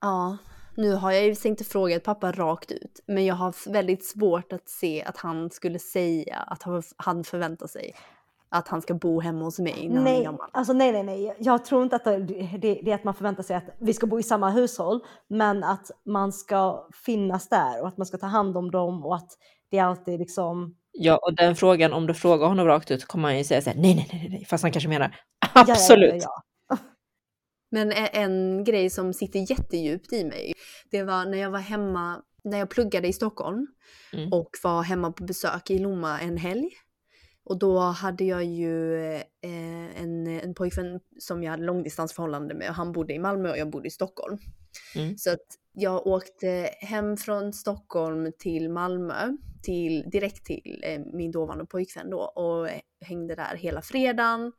[0.00, 0.36] Ja,
[0.76, 4.68] nu har jag ju inte frågat pappa rakt ut, men jag har väldigt svårt att
[4.68, 6.62] se att han skulle säga att
[6.96, 7.94] han- förväntar sig
[8.48, 10.50] att han ska bo hemma hos mig när han är Nej, gammal.
[10.52, 11.36] alltså nej, nej, nej.
[11.38, 14.06] Jag tror inte att det, det, det är att man förväntar sig att vi ska
[14.06, 18.26] bo i samma hushåll, men att man ska finnas där och att man ska ta
[18.26, 19.28] hand om dem och att
[19.74, 20.76] det är alltid liksom.
[20.92, 23.70] Ja, och den frågan, om du frågar honom rakt ut kommer han ju säga så
[23.70, 26.22] här, nej, nej, nej, nej, fast han kanske menar Ja, ja, ja, absolut.
[26.22, 26.42] Ja,
[27.70, 30.52] Men en grej som sitter jättedjupt i mig,
[30.90, 33.66] det var när jag var hemma, när jag pluggade i Stockholm
[34.12, 34.32] Mm.
[34.32, 36.70] och var hemma på besök i Lomma en helg.
[37.44, 42.74] Och då hade jag ju eh, en, en pojkvän som jag hade långdistansförhållande med och
[42.74, 44.38] han bodde i Malmö och jag bodde i Stockholm.
[44.96, 45.18] Mm.
[45.18, 51.66] Så att jag åkte hem från Stockholm till Malmö, till, direkt till eh, min dåvarande
[51.66, 52.68] pojkvän då och
[53.00, 54.52] hängde där hela fredagen.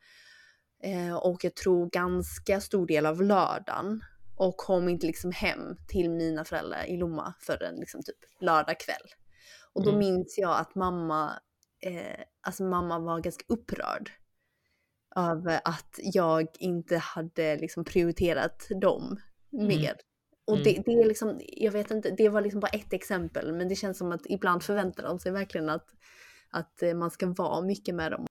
[0.83, 4.01] Eh, och jag tror ganska stor del av lördagen.
[4.37, 9.07] Och kom inte liksom hem till mina föräldrar i Lomma förrän liksom typ lördag kväll.
[9.73, 9.99] Och då Mm.
[9.99, 11.31] minns jag att mamma,
[11.81, 14.11] eh, alltså mamma var ganska upprörd.
[15.15, 19.95] Över att jag inte hade liksom prioriterat dem mer.
[20.47, 20.63] Och Mm.
[20.63, 23.53] det, det är liksom, jag vet inte, det var liksom bara ett exempel.
[23.53, 25.85] Men det känns som att ibland förväntar de sig verkligen att,
[26.49, 28.25] att eh, man ska vara mycket med dem.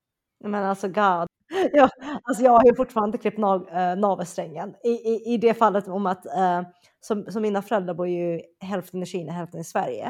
[0.45, 1.27] men alltså God.
[1.73, 1.89] Ja,
[2.23, 6.07] alltså jag har ju fortfarande klippt nav, äh, navelsträngen I, i, i det fallet om
[6.07, 6.63] att eh,
[7.01, 10.07] som, som mina föräldrar bor ju hälften i Kina, hälften i Sverige.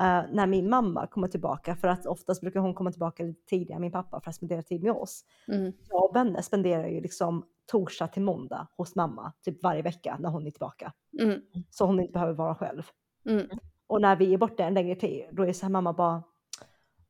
[0.00, 3.76] Eh, när min mamma kommer tillbaka, för att oftast brukar hon komma tillbaka lite tidigare
[3.76, 5.24] än min pappa för att spendera tid med oss.
[5.48, 5.72] Mm.
[5.88, 10.28] jag och Benne spenderar ju liksom torsdag till måndag hos mamma typ varje vecka när
[10.28, 10.92] hon är tillbaka.
[11.20, 11.40] Mm.
[11.70, 12.82] Så hon inte behöver vara själv.
[13.26, 13.46] Mm.
[13.86, 16.22] Och när vi är borta en längre tid, då är så här mamma bara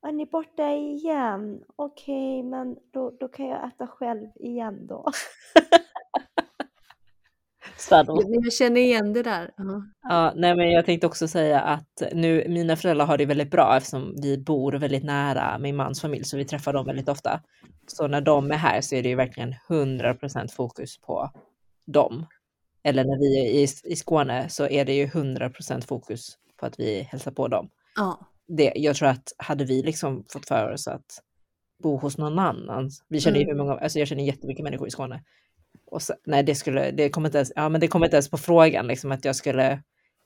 [0.03, 1.65] är ni borta igen?
[1.77, 5.05] Okej, men då, då kan jag äta själv igen då.
[7.91, 9.51] Jag, känner igen det där.
[9.57, 9.83] Ja.
[10.03, 13.77] Ja, nej, men jag tänkte också säga att nu, mina föräldrar har det väldigt bra
[13.77, 17.41] eftersom vi bor väldigt nära min mans familj, så vi träffar dem väldigt ofta.
[17.87, 21.31] Så när de är här så är det ju verkligen 100% fokus på
[21.87, 22.27] dem.
[22.83, 26.81] Eller när vi är i, i Skåne så är det ju 100% fokus på att
[26.81, 27.69] vi hälsar på dem.
[27.97, 28.21] Ja.
[28.49, 31.23] Det, jag tror att hade vi liksom fått för oss att
[31.83, 34.91] bo hos någon annan, vi känner ju hur många, alltså jag känner jättemycket människor i
[34.91, 35.23] Skåne.
[35.91, 38.31] Och så, nej, det skulle, det kommer inte ens, ja men det kommer inte ens
[38.31, 39.83] på frågan liksom att jag skulle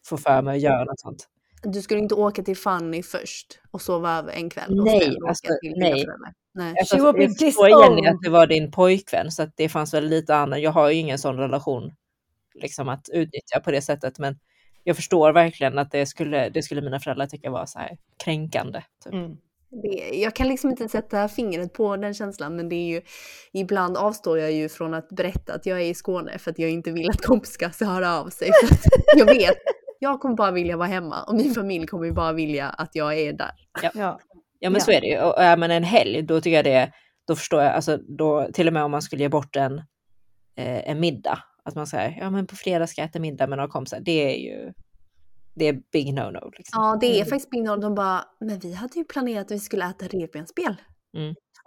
[0.06, 1.28] få för mig att göra något sånt.
[1.62, 4.78] Du skulle inte åka till Fanny först och sova över en kväll?
[4.80, 6.06] Och Nej, alltså, nej.
[6.54, 6.74] nej.
[6.78, 10.36] Alltså, jag förstår Jenny att det var din pojkvän så att det fanns väl lite
[10.36, 10.60] annat.
[10.60, 11.92] Jag har ju ingen sån relation
[12.54, 14.38] liksom att utnyttja på det sättet men
[14.84, 18.82] jag förstår verkligen att det skulle, det skulle mina föräldrar tycka var så här kränkande.
[19.04, 19.12] Typ.
[19.12, 19.36] Mm.
[19.82, 23.02] Det, jag kan liksom inte sätta fingret på den känslan, men det är ju
[23.52, 26.70] ibland avstår jag ju från att berätta att jag är i Skåne för att jag
[26.70, 28.50] inte vill att kompisar ska höra av sig.
[28.60, 28.80] För att
[29.16, 29.56] jag vet,
[29.98, 33.18] jag kommer bara vilja vara hemma och min familj kommer ju bara vilja att jag
[33.18, 33.50] är där.
[33.82, 33.90] Ja.
[34.58, 34.80] Ja men Ja.
[34.80, 35.20] så är det ju.
[35.20, 36.92] Och är man en helg då tycker jag det,
[37.28, 39.78] då förstår jag, alltså då till och med om man skulle ge bort en,
[40.56, 43.58] eh, en middag, att man säger ja men på fredag ska jag äta middag med
[43.58, 44.72] några kompisar, det är ju,
[45.54, 46.50] det är big no-no.
[46.58, 46.82] Liksom.
[46.82, 47.26] Ja, det är Mm.
[47.28, 47.80] faktiskt Big Noll.
[47.80, 50.76] De bara, men vi hade ju planerat att vi skulle äta revbensspjäll.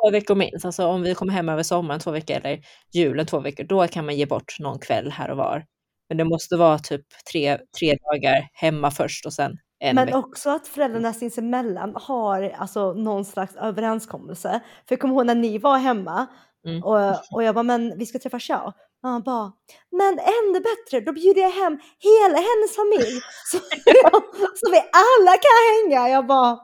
[0.01, 2.59] Två veckor minst, alltså om vi kommer hem över sommaren två veckor eller
[2.93, 5.65] julen två veckor, då kan man ge bort någon kväll här och var.
[6.09, 10.17] Men det måste vara typ tre, tre dagar hemma först och sen en Men vecka.
[10.17, 14.49] också att föräldrarna sinsemellan har alltså någon slags överenskommelse.
[14.87, 16.27] För jag kommer ihåg när ni var hemma
[16.67, 16.83] Mm.
[16.83, 18.71] och, och jag bara, men vi ska träffa Xiao.
[19.07, 19.51] Och han bara,
[19.91, 23.21] men ännu bättre, då bjuder jag hem hela hennes familj.
[23.51, 23.57] Så,
[24.55, 26.09] så vi alla kan hänga.
[26.09, 26.59] Jag bara,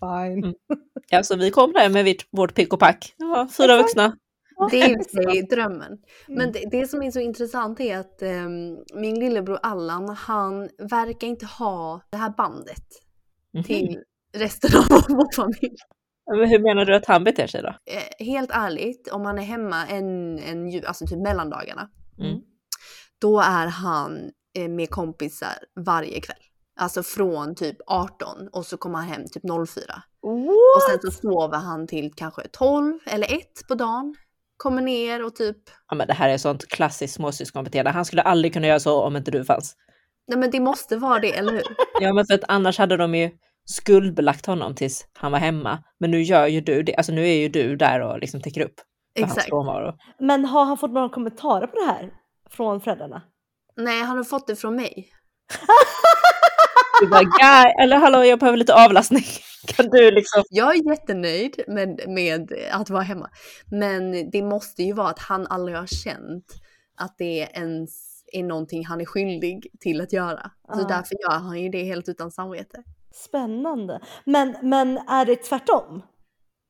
[0.00, 0.44] fine.
[0.44, 0.54] Mm.
[1.10, 3.14] Ja, så vi kom där med vårt pick och pack.
[3.16, 3.82] Ja, fyra Exakt.
[3.82, 4.16] vuxna.
[4.70, 5.98] Det är ju drömmen.
[6.28, 6.52] Men Mm.
[6.52, 11.46] det, det som är så intressant är att ehm, min lillebror Allan, han verkar inte
[11.46, 12.84] ha det här bandet
[13.54, 13.64] Mhm.
[13.64, 13.98] till
[14.34, 15.76] resten av vår familj.
[16.30, 17.68] Men hur menar du att han beter sig då?
[17.68, 22.40] Eh, helt ärligt, om han är hemma en, en alltså typ mellandagarna, Mm.
[23.20, 25.52] då är han eh, med kompisar
[25.84, 26.36] varje kväll.
[26.80, 30.02] Alltså från typ 18 och så kommer han hem typ 04.
[30.22, 30.90] Och What?
[31.02, 34.14] sen så sover han till kanske 12 eller 1 på dagen.
[34.56, 35.56] Kommer ner och typ,
[35.88, 37.90] Ja, men det här är sånt klassiskt småsyskonbeteende.
[37.90, 39.76] Han skulle aldrig kunna göra så om inte du fanns.
[40.28, 41.62] nej men det måste vara det, eller hur?
[42.00, 43.30] Ja, men för att annars hade de ju
[43.66, 45.78] skuldbelagt honom tills han var hemma.
[46.00, 46.94] Men nu gör ju du det.
[46.96, 48.74] Alltså nu är ju du där och liksom täcker upp
[49.16, 49.48] för hans Exakt.
[49.48, 49.94] frånvaro.
[50.20, 52.10] Men har han fått några kommentarer på det här
[52.50, 53.22] från föräldrarna?
[53.76, 55.08] Nej, han har fått det från mig.
[57.00, 59.24] Du bara, "Guy, eller hallå, jag behöver lite avlastning.
[59.66, 60.42] Kan du liksom?
[60.50, 63.30] Jag är jättenöjd med, med att vara hemma.
[63.70, 66.44] Men det måste ju vara att han aldrig har känt
[66.98, 67.90] att det ens
[68.32, 70.50] är någonting han är skyldig till att göra.
[70.74, 70.88] Så Ah.
[70.88, 72.82] därför gör han ju det helt utan samvete.
[73.24, 74.00] Spännande.
[74.24, 76.02] Men, men är det tvärtom?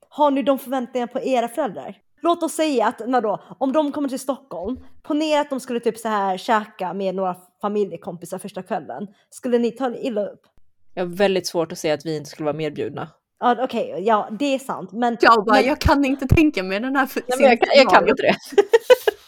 [0.08, 1.96] Har ni de förväntningarna på era föräldrar?
[2.20, 5.98] Låt oss säga att vadå, om de kommer till Stockholm, ponera att de skulle typ
[5.98, 9.06] så här käka med några familjekompisar första kvällen.
[9.30, 10.40] Skulle ni ta illa upp?
[10.94, 13.08] Jag har väldigt svårt att se att vi inte skulle vara medbjudna.
[13.40, 14.92] Ja, okej, ja, det är sant.
[14.92, 17.68] Men, Jag bara, men, jag kan inte tänka mig den här Nej, men jag, kan,
[17.74, 18.36] jag kan inte det.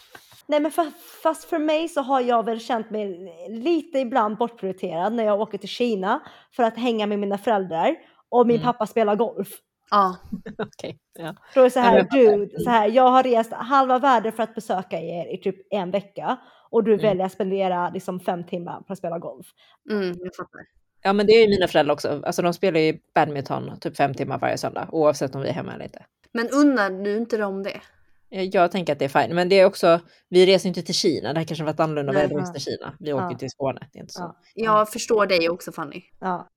[0.49, 0.91] nej, men fa-
[1.23, 5.57] fast för mig så har jag väl känt mig lite ibland bortprioriterad när jag åker
[5.57, 6.19] till Kina
[6.55, 7.95] för att hänga med mina föräldrar
[8.29, 8.65] och min Mm.
[8.65, 9.47] pappa spelar golf.
[9.91, 10.15] Ja,
[10.57, 11.35] Okej, ja.
[11.53, 14.55] Då är det så här, du, så här, jag har rest halva världen för att
[14.55, 16.37] besöka er i typ en vecka
[16.69, 17.03] och du Mm.
[17.03, 19.47] väljer att spendera liksom fem timmar på att spela golf.
[19.91, 20.61] mm, jag fattar.
[21.03, 22.21] ja, men det är ju mina föräldrar också.
[22.25, 25.73] Alltså de spelar ju badminton typ fem timmar varje söndag, oavsett om vi är hemma
[25.73, 26.05] eller inte.
[26.31, 27.81] Men unnar du inte dem det?
[28.29, 30.95] Jag, jag tänker att det är fint, men det är också, vi reser inte till
[30.95, 31.33] Kina.
[31.33, 32.93] Det här kanske varit annorlunda väder till Kina.
[32.99, 33.37] Vi åker Ja.
[33.37, 34.21] till Skåne, det är inte så.
[34.21, 34.35] Ja.
[34.65, 36.01] Jag förstår dig också Fanny.
[36.19, 36.47] Ja.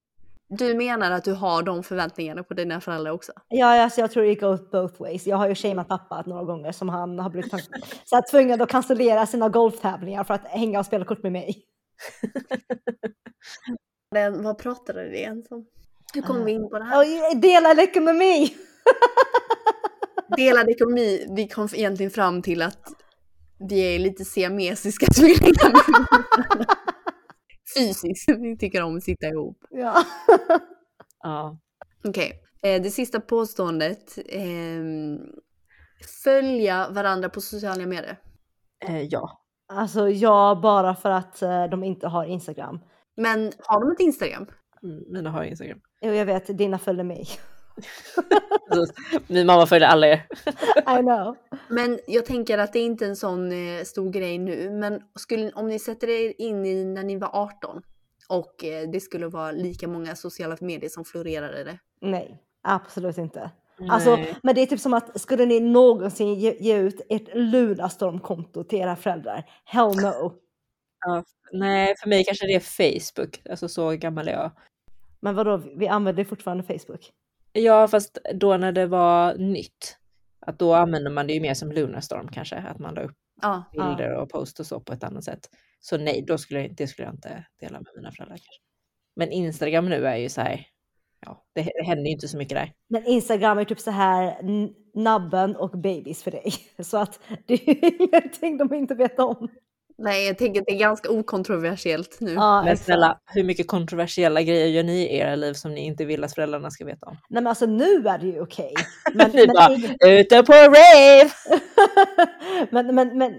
[0.49, 3.33] Du menar att du har de förväntningarna på dina föräldrar också?
[3.49, 5.27] Ja, alltså jag tror det goes both ways.
[5.27, 7.51] Jag har ju shameat pappa några gånger som han har blivit
[8.05, 11.65] så här, tvungen att cancellera sina golftävlingar för att hänga och spela kort med mig.
[14.11, 15.67] Men, vad pratade vi ens om?
[16.15, 17.31] Hur kom vi in på det här?
[17.31, 18.55] Och delad ekonomi!
[20.37, 22.83] Delad ekonomi, vi kom egentligen fram till att
[23.69, 25.73] vi är lite siamesiska tvillingar.
[27.79, 29.59] Fysiskt, vi tycker om att sitta ihop.
[29.71, 30.05] Ja.
[31.25, 31.59] Ja.
[32.09, 32.33] Okej,
[32.63, 34.19] eh, det sista påståendet.
[34.29, 35.19] ehm,
[36.25, 38.17] följa varandra på sociala medier.
[38.89, 39.41] Eh, ja.
[39.73, 42.81] Alltså jag bara för att eh, de inte har Instagram.
[43.17, 44.47] Men har de ett Instagram?
[44.83, 45.81] Mm, Mina har Instagram.
[46.01, 47.27] Jo, jag vet, dina följer mig.
[48.69, 48.95] Precis.
[49.27, 50.27] Min mamma följer alla er.
[50.99, 51.37] I know.
[51.69, 54.71] Men jag tänker att det är inte en sån eh, stor grej nu.
[54.71, 57.83] Men skulle, om ni sätter er in i när ni var 18
[58.29, 61.79] och eh, det skulle vara lika många sociala medier som florerade det.
[62.01, 63.51] Nej, absolut inte.
[63.89, 64.35] Alltså, Nej.
[64.43, 68.79] men det är typ som att skulle ni någonsin ge, ge ut ett Lunarstorm-konto till
[68.79, 69.45] era föräldrar?
[69.65, 70.35] Hell no.
[71.07, 73.43] Ja, nej, för mig kanske det är Facebook.
[73.51, 74.51] Alltså så gammal är jag.
[75.21, 77.11] Men vadå, vi använder fortfarande Facebook.
[77.53, 79.99] Ja, fast då när det var nytt.
[80.47, 82.57] Att då använder man det ju mer som Lunarstorm kanske.
[82.57, 83.89] Att man la upp Ja, Ja.
[83.89, 85.49] bilder och post och så på ett annat sätt.
[85.81, 88.37] Så nej, då skulle jag, det skulle jag inte dela med mina föräldrar.
[88.37, 88.61] Kanske.
[89.17, 90.67] Men Instagram nu är ju så här.
[91.27, 92.73] Ja, det, det händer ju inte så mycket där.
[92.89, 94.37] Men Instagram är typ så här
[94.95, 96.53] nabben och babys för dig.
[96.85, 99.49] Så att det är ingenting de inte vet om.
[100.03, 102.33] Nej, jag tänker att det är ganska okontroversiellt nu.
[102.33, 106.05] Ja, Men snälla, hur mycket kontroversiella grejer gör ni i era liv som ni inte
[106.05, 107.17] vill att föräldrarna ska veta om?
[107.29, 108.75] Nej men alltså nu är det ju okej.
[109.15, 109.77] Men, men, bara,
[110.11, 111.31] ute på rave!
[112.71, 113.35] men, men, men,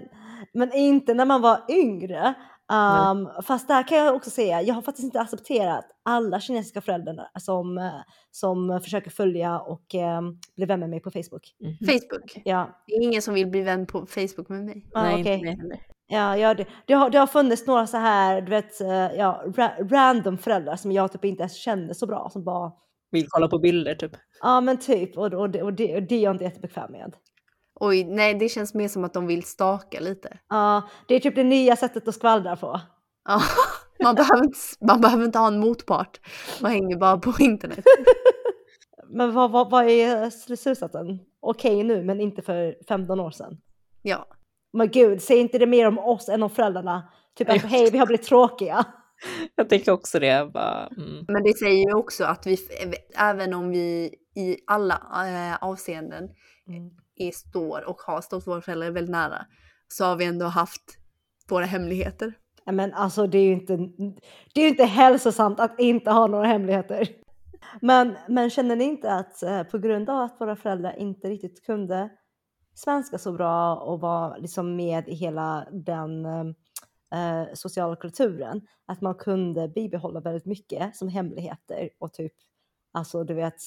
[0.54, 2.34] men inte när man var yngre.
[2.72, 7.28] Um, fast där kan jag också säga, jag har faktiskt inte accepterat alla kinesiska föräldrar
[7.40, 7.90] som, eh,
[8.30, 11.54] som försöker följa och um, bli vän med mig på Facebook.
[11.60, 11.76] Mhm.
[11.86, 12.42] Facebook.
[12.44, 14.86] Ja, Det är ingen som vill bli vän på Facebook med mig.
[14.94, 15.80] ah, Nej, inte mig heller.
[16.06, 19.44] Ja, ja det, det, har, det har funnits några så här, du vet, eh, ja,
[19.56, 22.72] ra, random föräldrar som jag typ inte ens kände så bra som bara,
[23.10, 24.12] Vill kolla på bilder typ.
[24.40, 27.14] ja men typ, och, och, det, och, det, och det är jag inte jättebekväm med.
[27.80, 30.38] Oj, nej det känns mer som att de vill staka lite.
[30.48, 32.80] Ja, det är typ det nya sättet att skvallra på.
[33.28, 33.40] Ja,
[34.02, 36.20] man, behöver inte, man behöver inte ha en motpart.
[36.62, 37.84] Man hänger bara på internet.
[39.08, 41.18] Men vad, vad, vad är slutsatsen?
[41.40, 43.56] Okej nu, men inte för 15 år sedan.
[44.02, 44.26] Ja,
[44.74, 47.08] Men gud, säg inte det mer om oss än om föräldrarna.
[47.34, 48.84] Typ att hej, vi har blivit tråkiga.
[49.54, 50.50] Jag tänker också det.
[50.52, 51.24] Bara, mm.
[51.28, 52.58] men det säger ju också att vi,
[53.18, 56.28] även om vi i alla äh, avseenden
[57.16, 59.46] är, står och har stått våra föräldrar väldigt nära,
[59.88, 60.98] så har vi ändå haft
[61.48, 62.32] våra hemligheter.
[62.72, 63.76] Men alltså det är ju inte,
[64.54, 67.08] det är inte hälsosamt att inte ha några hemligheter.
[67.80, 71.66] Men, men känner ni inte att eh, på grund av att våra föräldrar inte riktigt
[71.66, 72.10] kunde
[72.74, 76.44] svenska så bra och var liksom med i hela den eh,
[77.14, 82.32] eh, sociala kulturen, att man kunde bibehålla väldigt mycket som hemligheter och typ,
[82.92, 83.60] alltså du vet,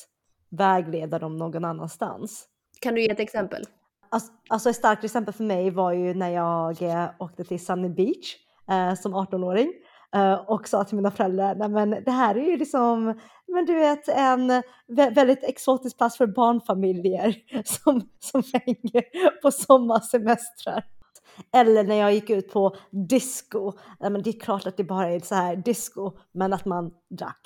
[0.50, 2.48] vägleda dem någon annanstans.
[2.82, 3.64] Kan du ge ett exempel?
[4.10, 7.90] Alltså, alltså ett starkt exempel för mig var ju när jag eh, åkte till Sunny
[7.90, 8.36] Beach
[8.70, 12.52] eh, som 18-åring eh, Eh, och sa till mina föräldrar, nej men det här är
[12.52, 19.52] ju liksom, men du vet en väldigt exotisk plats för barnfamiljer som, som hänger på
[19.52, 20.84] sommarsemestrar.
[21.54, 22.76] Eller när jag gick ut på
[23.10, 26.66] disco, nej men det är klart att det bara är så här disco, men att
[26.66, 27.42] man drack.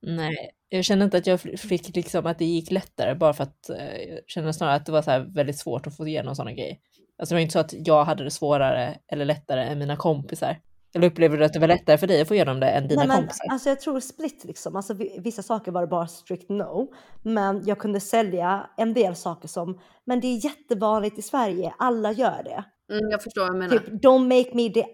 [0.00, 3.70] Nej, jag kände inte att jag fick liksom att det gick lättare bara för att
[3.70, 6.52] eh, jag kände snarare att det var så här väldigt svårt att få igenom sådana
[6.52, 6.76] grejer.
[7.18, 10.58] Alltså det var inte så att jag hade det svårare eller lättare än mina kompisar.
[10.94, 13.00] Eller upplever du att det var lättare för dig att få igenom det än dina
[13.00, 13.44] Nej, men, kompisar?
[13.50, 14.76] alltså jag tror split liksom.
[14.76, 16.92] Alltså, vi- vissa saker var det bara strict no.
[17.22, 22.12] Men jag kunde sälja en del saker som, men det är jättevanligt i Sverige, alla
[22.12, 22.64] gör det.
[22.94, 23.76] Mm, jag förstår vad jag menar.
[23.78, 24.84] Typ, don't make me the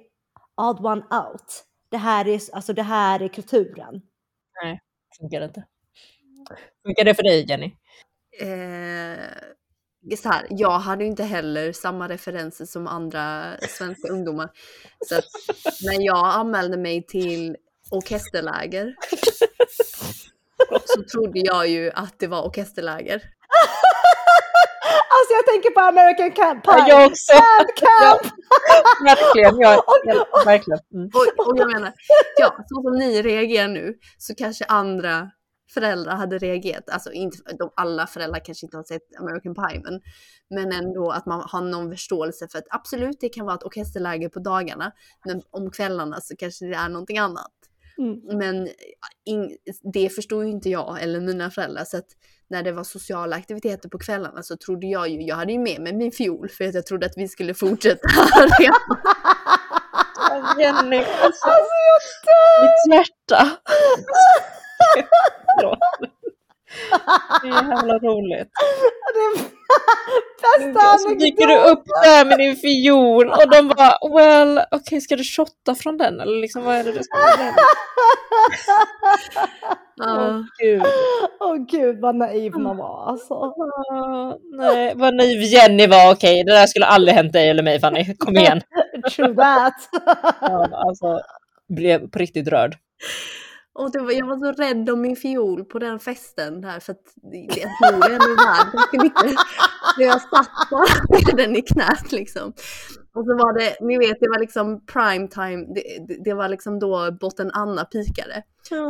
[0.57, 1.65] odd one out.
[1.91, 4.03] Det här är, alltså, det här är kulturen.
[5.21, 5.65] Funkar det inte.
[6.87, 7.67] Funkar det för dig Jenny?
[8.41, 9.19] eh,
[10.17, 14.51] så här, jag hade inte heller samma referenser som andra svenska ungdomar.
[15.07, 15.25] Så att
[15.83, 17.57] när jag anmälde mig till
[17.91, 18.95] orkesterläger
[20.85, 23.23] så trodde jag ju att det var orkesterläger.
[25.11, 26.61] Alltså jag tänker på American Camp.
[26.67, 27.33] Ja, jag också!
[27.33, 28.35] Camp, camp.
[29.05, 30.81] Verkligen, jag, jag, verkligen.
[30.95, 31.07] Mm.
[31.07, 31.93] Och, och jag menar,
[32.37, 35.31] ja, så som ni reagerar nu så kanske andra
[35.70, 36.90] föräldrar hade reagerat.
[36.90, 40.00] Alltså inte, de, alla föräldrar kanske inte har sett American Pie, men,
[40.50, 44.28] men ändå att man har någon förståelse för att absolut, det kan vara ett orkesterläger
[44.28, 44.92] på dagarna,
[45.24, 47.52] men om kvällarna så kanske det är någonting annat.
[47.98, 48.38] Mm.
[48.38, 48.68] Men
[49.24, 49.57] in,
[49.92, 51.85] det förstod ju inte jag eller mina föräldrar.
[51.85, 52.07] Så att
[52.50, 55.81] när det var sociala aktiviteter på kvällarna så trodde jag ju, jag hade ju med
[55.81, 58.09] mig min fiol för att jag trodde att vi skulle fortsätta.
[60.59, 62.62] Jenny, alltså, Alltså jag dör!
[62.62, 63.59] mitt hjärta!
[67.43, 68.49] Det är jävla roligt.
[70.59, 75.17] Det Så dyker du upp där med din fiol och de bara well, okej ska
[75.17, 77.55] du shotta från den eller liksom vad är det du ska göra?
[80.01, 80.83] Åh gud.
[81.41, 83.35] Åh gud vad naiv man var alltså.
[83.35, 87.81] Ah, nej, vad naiv Jenny var, okej det där skulle aldrig hänt dig eller mig
[87.81, 88.61] Fanny, kom igen.
[89.11, 89.75] True that.
[90.41, 91.21] Ja, alltså,
[91.69, 92.77] blev på riktigt rörd.
[93.79, 96.93] Och det var, jag var så rädd om min fiol på den festen där för
[96.93, 99.38] att det- det- en fiol är värd ganska mycket.
[99.95, 102.53] Så jag satt bara med den i knät liksom.
[103.14, 106.49] Och så var det, ni vet det var liksom prime time, det, det, det var
[106.49, 108.43] liksom då botten Anna pikade.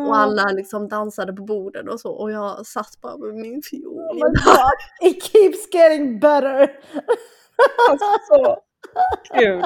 [0.08, 3.98] Och alla liksom dansade på borden och så och jag satt bara med min fiol.
[4.00, 6.70] Oh my god, it keeps getting better.
[7.90, 8.56] Alltså,
[9.38, 9.64] gud.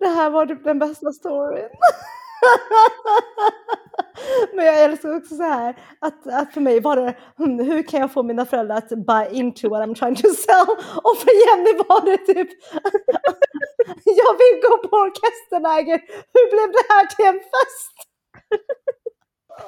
[0.00, 1.68] Det här var typ den bästa storyn.
[4.54, 8.00] Men jag älskar också så här att, att för mig var det "Hmm, hur kan
[8.00, 10.66] jag få mina föräldrar att buy into what I'm trying to sell?
[11.02, 12.48] Och för Jenny var det typ
[14.04, 16.00] jag vill gå på orkesterläger.
[16.34, 17.94] Hur blev det här till en fest?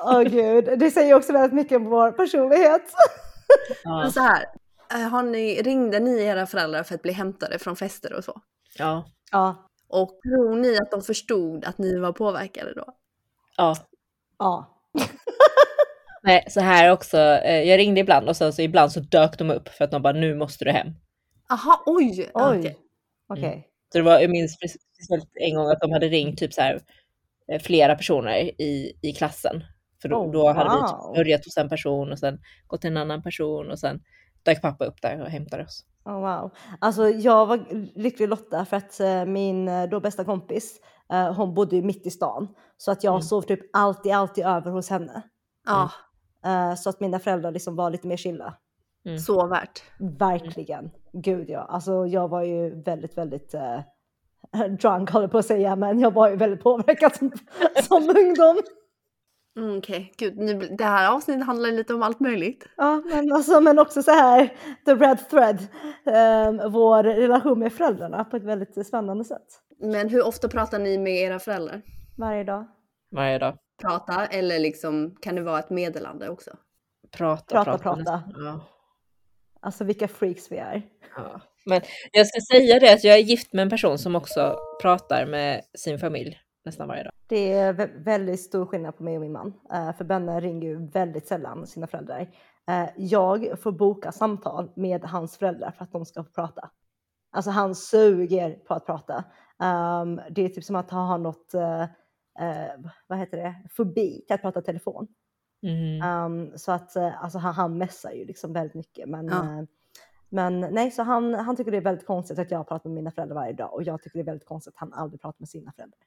[0.05, 2.93] Åh gud, det säger också väldigt mycket om vår personlighet.
[3.85, 3.97] Ja.
[4.03, 4.47] Men så här,
[4.95, 8.41] eh, har ni, ringde ni era föräldrar för att bli hämtade från fester och så?
[8.79, 9.05] Ja.
[9.33, 12.85] Ja, Och tror ni att de förstod att ni var påverkade då?
[13.57, 13.77] Ja.
[14.39, 14.77] ja.
[16.23, 17.17] Nej, så här också.
[17.19, 20.03] eh, Jag ringde ibland och sen så ibland så dök de upp för att de
[20.03, 20.89] bara nu måste du hem.
[21.51, 22.31] Aha, oj!
[22.35, 22.59] Oj.
[22.59, 22.77] Okej.
[23.29, 23.69] Okej.
[23.93, 26.81] Så det var, jag minns speciellt en gång att de hade ringt typ så här
[27.53, 29.65] eh, flera personer i, i klassen.
[30.03, 30.87] För då, Oh, då hade vi wow.
[30.87, 34.01] typ börjat hos en person och sen gått till en annan person och sen
[34.43, 35.85] dök pappa upp där och hämtade oss.
[36.05, 36.51] Oh, wow.
[36.79, 37.59] Alltså jag var
[37.99, 40.81] lycklig Lotta för att eh, min eh, då bästa kompis,
[41.13, 42.49] eh, hon bodde ju mitt i stan.
[42.77, 43.23] Så att jag Mm.
[43.23, 45.23] sov typ alltid, alltid över hos henne.
[45.67, 45.91] Ja,
[46.45, 48.55] Eh, så att mina föräldrar liksom var lite mer chilla.
[49.07, 49.19] Mm.
[49.19, 49.83] så värt.
[50.19, 50.91] Verkligen.
[51.13, 51.61] Gud ja.
[51.61, 53.81] Alltså jag var ju väldigt, väldigt eh,
[54.81, 57.33] drunk håller på att säga, men jag var ju väldigt påverkad som,
[57.83, 58.61] som ungdom.
[59.57, 62.67] Mm, Okej, gud, nu, det här avsnittet handlar lite om allt möjligt.
[62.77, 64.53] Ja, men, alltså, men också så här,
[64.85, 65.59] the red thread,
[66.07, 69.47] eh, vår relation med föräldrarna på ett väldigt spännande sätt.
[69.81, 71.83] Men hur ofta pratar ni med era föräldrar?
[72.19, 72.65] Varje dag.
[73.11, 73.57] Varje dag.
[73.83, 76.51] Prata eller liksom kan det vara ett meddelande också?
[77.17, 77.97] Prata, Prata, prata.
[77.97, 78.35] nästan.
[78.37, 78.61] Ja.
[79.61, 80.83] Alltså vilka freaks vi är.
[81.17, 81.41] Ja.
[81.67, 81.81] Men
[82.13, 85.63] jag ska säga det att jag är gift med en person som också pratar med
[85.79, 87.13] sin familj nästan varje dag.
[87.27, 89.55] Det är vä- väldigt stor skillnad på mig och min man.
[89.73, 92.21] Eh, för Benne ringer ju väldigt sällan sina föräldrar.
[92.69, 96.71] Eh, jag får boka samtal med hans föräldrar för att de ska få prata.
[97.33, 99.25] Alltså han suger på att prata.
[99.63, 101.85] Ehm, det är typ som att han har något, eh,
[103.07, 105.09] vad heter det, fobi till att prata telefon.
[105.63, 106.03] Mm.
[106.03, 109.09] Ehm, så att alltså han, han messar ju liksom väldigt mycket.
[109.09, 109.67] Men, Ja.
[110.31, 113.11] Men nej, så han, han tycker det är väldigt konstigt att jag pratar med mina
[113.11, 115.49] föräldrar varje dag och jag tycker det är väldigt konstigt att han aldrig pratar med
[115.49, 115.99] sina föräldrar.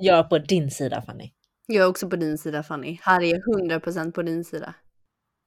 [0.00, 1.32] Jag är på din sida Fanny.
[1.66, 2.98] Jag är också på din sida Fanny.
[3.02, 3.40] Här är jag
[3.70, 4.74] 100% på din sida.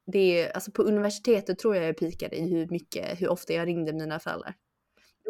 [0.08, 3.68] Det är, alltså på universitetet tror jag jag pikade i hur mycket, hur ofta jag
[3.68, 4.56] ringde mina föräldrar.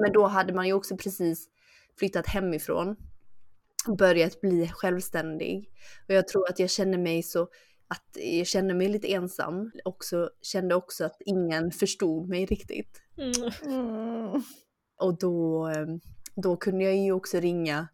[0.02, 1.48] Men då hade man ju också precis
[2.00, 2.96] flyttat hemifrån.
[3.88, 5.70] och Börjat bli självständig.
[6.08, 7.48] Och jag tror att jag kände mig så,
[7.88, 9.72] att jag kände mig lite ensam.
[9.86, 13.02] Också, kände också att ingen förstod mig riktigt.
[13.18, 14.44] Mm.
[15.00, 15.86] Och då, eh,
[16.36, 17.88] då kunde jag ju också ringa,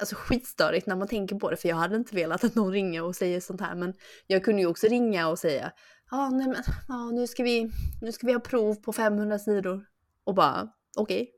[0.00, 3.04] alltså skitstörigt när man tänker på det, för jag hade inte velat att någon ringer
[3.04, 3.94] och säger sånt här, men
[4.26, 5.72] jag kunde ju också ringa och säga,
[6.10, 7.70] ja nej men, ja, nu, ska vi,
[8.02, 9.84] nu ska vi ha prov på 500 sidor.
[10.24, 11.30] Och bara, okej.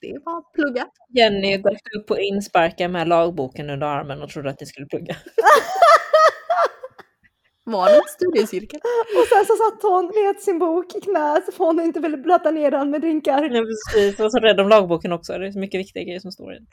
[0.00, 0.86] Det är bara att plugga.
[1.08, 5.16] Jenny dök upp på insparkar med lagboken under armen och trodde att ni skulle plugga.
[7.72, 8.80] Var det en studiecirkel?
[9.18, 12.50] Och sen så satt hon med sin bok i knät för hon inte ville blöta
[12.50, 13.42] ner den med drinkar.
[13.42, 14.18] Ja, precis.
[14.18, 15.38] Jag var så rädd om lagboken också.
[15.38, 16.66] Det är så mycket viktiga grejer som står i den.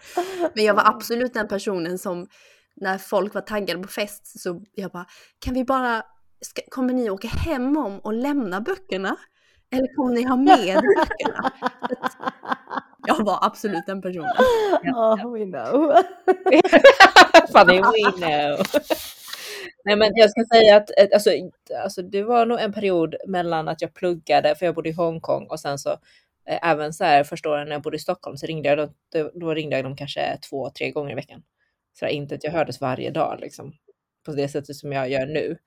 [0.54, 2.28] Men jag var absolut den personen som
[2.76, 5.06] när folk var taggade på fest så jag bara,
[5.40, 6.04] kan vi bara,
[6.42, 9.16] ska, kommer ni åka hem om och lämna böckerna?
[9.72, 11.52] Eller kommer ni ha med böckerna?
[13.08, 14.32] Jag var absolut den personen.
[14.84, 15.94] Oh, we know.
[17.54, 18.66] Funny we know.
[19.86, 21.30] Nej men jag ska säga att eh, alltså,
[21.84, 25.48] alltså, det var nog en period mellan att jag pluggade, för jag bodde i Hongkong
[25.50, 25.90] och sen så
[26.46, 28.94] eh, även så här första åren när jag bodde i Stockholm så ringde jag dem,
[29.14, 31.44] då, då ringde jag dem kanske två, tre gånger i veckan.
[32.00, 33.74] Så där, inte att jag hördes varje dag liksom,
[34.26, 35.58] på det sättet som jag gör nu.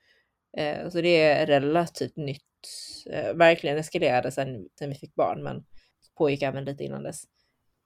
[0.58, 2.42] Eh, så det är relativt nytt.
[3.10, 5.64] Eh, verkligen eskalerade sen, sen vi fick barn, men
[6.18, 7.24] pågick även lite innan dess.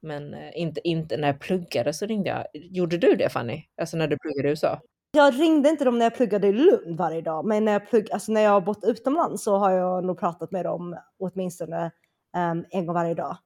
[0.02, 2.46] Men eh, inte, inte när jag pluggade så ringde jag.
[2.54, 3.64] Gjorde du det Fanny?
[3.80, 4.80] Alltså när du pluggade i USA?
[5.14, 8.12] Jag ringde inte dem när jag pluggade i Lund varje dag, men när jag, plugg,
[8.12, 11.90] alltså när jag har bott utomlands så har jag nog pratat med dem åtminstone
[12.36, 13.36] um, en gång varje dag.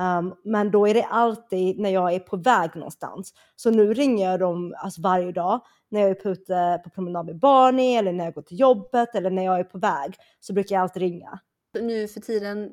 [0.00, 3.34] Um, men då är det alltid när jag är på väg någonstans.
[3.56, 7.26] Så nu ringer jag dem alltså varje dag när jag är på, ute på promenad
[7.26, 10.52] med Barney eller när jag går till jobbet eller när jag är på väg så
[10.52, 11.40] brukar jag alltid ringa.
[11.80, 12.70] Nu för tiden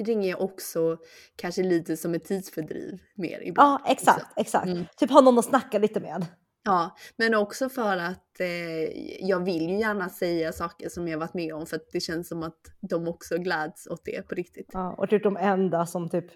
[0.00, 0.96] ringer jag också
[1.36, 3.80] kanske lite som ett tidsfördriv mer ibland.
[3.84, 4.66] Ja, exakt, exakt.
[4.66, 4.84] Mm.
[4.96, 6.26] Typ ha någon att snacka lite med.
[6.64, 11.34] Ja, men också för att eh, jag vill ju gärna säga saker som jag varit
[11.34, 14.70] med om för att det känns som att de också gläds åt det på riktigt.
[14.72, 16.26] Ja, och typ de enda som typ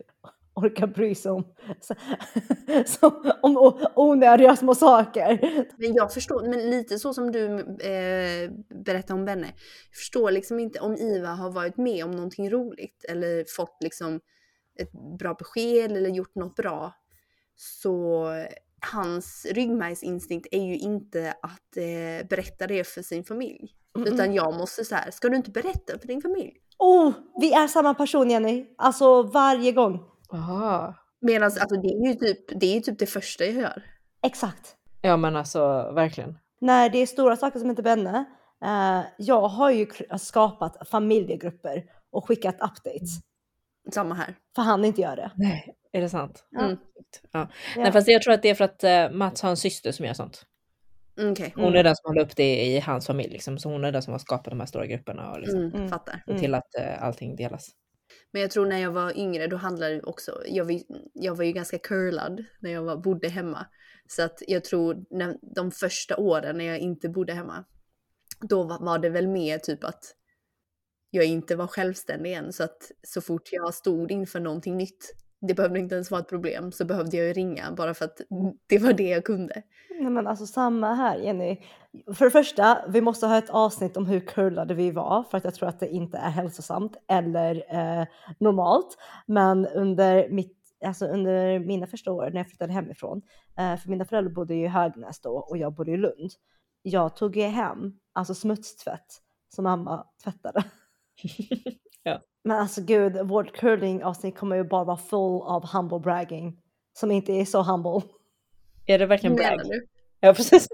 [0.55, 1.45] orkar bry sig om,
[2.87, 5.39] som, om onödiga små saker.
[5.77, 8.51] Men jag förstår, men lite så som du eh,
[8.85, 9.47] berättade om Benne.
[9.91, 14.21] Jag förstår liksom inte om Iva har varit med om någonting roligt eller fått liksom
[14.79, 16.93] ett bra besked eller gjort något bra.
[17.57, 18.27] Så
[18.81, 23.75] hans ryggmärgsinstinkt är ju inte att eh, berätta det för sin familj.
[23.97, 24.15] Mm.
[24.15, 26.53] Utan jag måste så här, ska du inte berätta för din familj?
[26.79, 28.67] Oh, vi är samma person Jenny.
[28.79, 30.05] Alltså varje gång.
[30.33, 30.95] Aha.
[31.21, 33.83] Medan alltså, det är ju typ det, är ju typ det första jag gör.
[34.23, 34.77] Exakt.
[35.03, 36.39] Ja men alltså verkligen.
[36.61, 38.25] När det är stora saker som inte Benne.
[38.65, 43.11] Eh, jag har ju kr- skapat familjegrupper och skickat updates.
[43.93, 44.35] Samma här.
[44.57, 45.31] För han inte gör det.
[45.37, 45.75] Nej.
[45.93, 46.45] Är det sant?
[46.61, 46.71] Mm.
[46.71, 46.77] Ja.
[47.33, 47.49] Ja.
[47.77, 50.07] Nej, fast jag tror att det är för att eh, Mats har en syster som
[50.07, 50.47] gör sånt.
[51.21, 51.53] Okej.
[51.57, 53.33] Hon är den som håller upp det i hans familj.
[53.33, 53.59] Liksom.
[53.59, 55.89] Så hon är den som har skapat de här stora grupperna och liksom, Mm, Mm.
[55.89, 56.23] Fattar.
[56.27, 57.69] och till att eh, allting delas.
[58.33, 60.85] Men jag tror när jag var yngre då handlade det också, jag var, ju-
[61.15, 63.67] jag var ju ganska curlad när jag var, bodde hemma.
[64.09, 67.65] Så att jag tror när, de första åren när jag inte bodde hemma,
[68.41, 70.05] då var, var det väl mer typ att
[71.11, 72.53] jag inte var självständig än.
[72.53, 76.29] Så att så fort jag stod inför någonting nytt, det behövde inte ens vara ett
[76.29, 78.21] problem, så behövde jag ju ringa bara för att
[78.67, 79.63] det var det jag kunde.
[80.01, 81.61] Nej men alltså samma här Jenny.
[82.15, 85.45] För det första, vi måste ha ett avsnitt om hur curlade vi var för att
[85.45, 88.07] jag tror att det inte är hälsosamt eller eh,
[88.39, 88.97] normalt.
[89.27, 93.23] Men under, mitt, alltså under mina första år när jag flyttade hemifrån,
[93.59, 96.31] eh, för mina föräldrar bodde ju i Högnäs då och jag bodde i Lund.
[96.83, 99.23] Jag tog ju hem alltså smutstvätt
[99.55, 100.65] som mamma tvättade.
[102.03, 102.21] Ja.
[102.49, 106.57] Men alltså gud, vårt curling avsnitt kommer ju bara vara full av humble bragging
[106.99, 108.01] som inte är så humble.
[108.87, 109.61] Är det verkligen brag?
[110.21, 110.69] Ja, precis.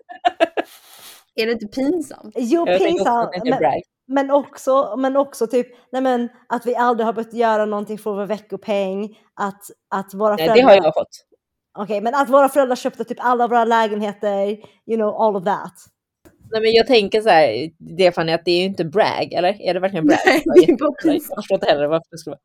[1.34, 2.34] Är det inte pinsamt?
[2.36, 3.30] Jo, pinsamt.
[3.44, 7.98] Men, men, också, men också typ nej men, att vi aldrig har behövt göra någonting
[7.98, 9.18] för vår veckopeng.
[9.34, 10.72] Att, att våra Nej, föräldrar...
[10.72, 11.26] det har jag fått.
[11.78, 14.46] Okej, men att våra föräldrar köpte typ alla våra lägenheter.
[14.86, 15.74] You know, all of that.
[16.55, 19.62] Nej, men jag tänker så här, det Fanny, att det är ju inte brag, eller?
[19.62, 20.18] Är det verkligen brag?
[20.26, 22.40] Nej, det är bara Jag förstår inte heller varför det skulle vara.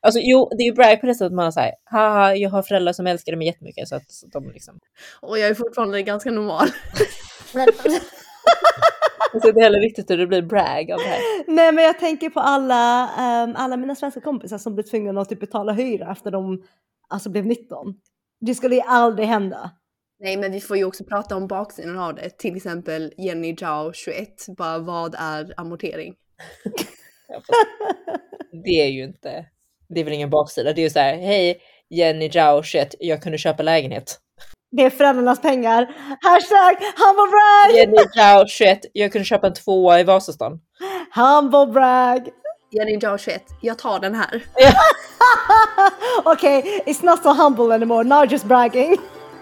[0.00, 2.62] Alltså jo, det är ju brag på det sättet att man säger haha, jag har
[2.62, 4.78] föräldrar som älskar mig jättemycket så att så att de liksom.
[5.20, 6.68] Och jag är fortfarande ganska normal.
[9.32, 11.20] Jag ser inte heller riktigt hur det blir brag av det här.
[11.46, 15.28] nej, men jag tänker på alla, ehm, alla mina svenska kompisar som blev tvungna att
[15.28, 16.62] typ betala hyra efter de
[17.08, 17.94] alltså, blev 19.
[18.40, 19.70] Det skulle ju aldrig hända.
[20.20, 22.30] Nej, men vi får ju också prata om baksidan av det.
[22.30, 24.46] Till exempel Jenny Zhao 21.
[24.56, 26.14] Bara vad är amortering?
[28.64, 29.46] Det är ju inte,
[29.88, 30.72] det är väl ingen baksida.
[30.72, 31.60] Det är ju så här, hej
[31.90, 34.18] Jenny Zhao, shit, jag kunde köpa lägenhet.
[34.70, 35.82] Det är föräldrarnas pengar.
[36.20, 37.76] Hashtag humble brag!
[37.76, 40.60] Jenny Zhao, shit, jag kunde köpa en tvåa i Vasastan.
[41.14, 42.28] Humble brag!
[42.70, 43.42] Jenny Zhao 21.
[43.60, 44.44] Jag tar den här.
[46.32, 48.96] okay, it's not so humble anymore, now just bragging.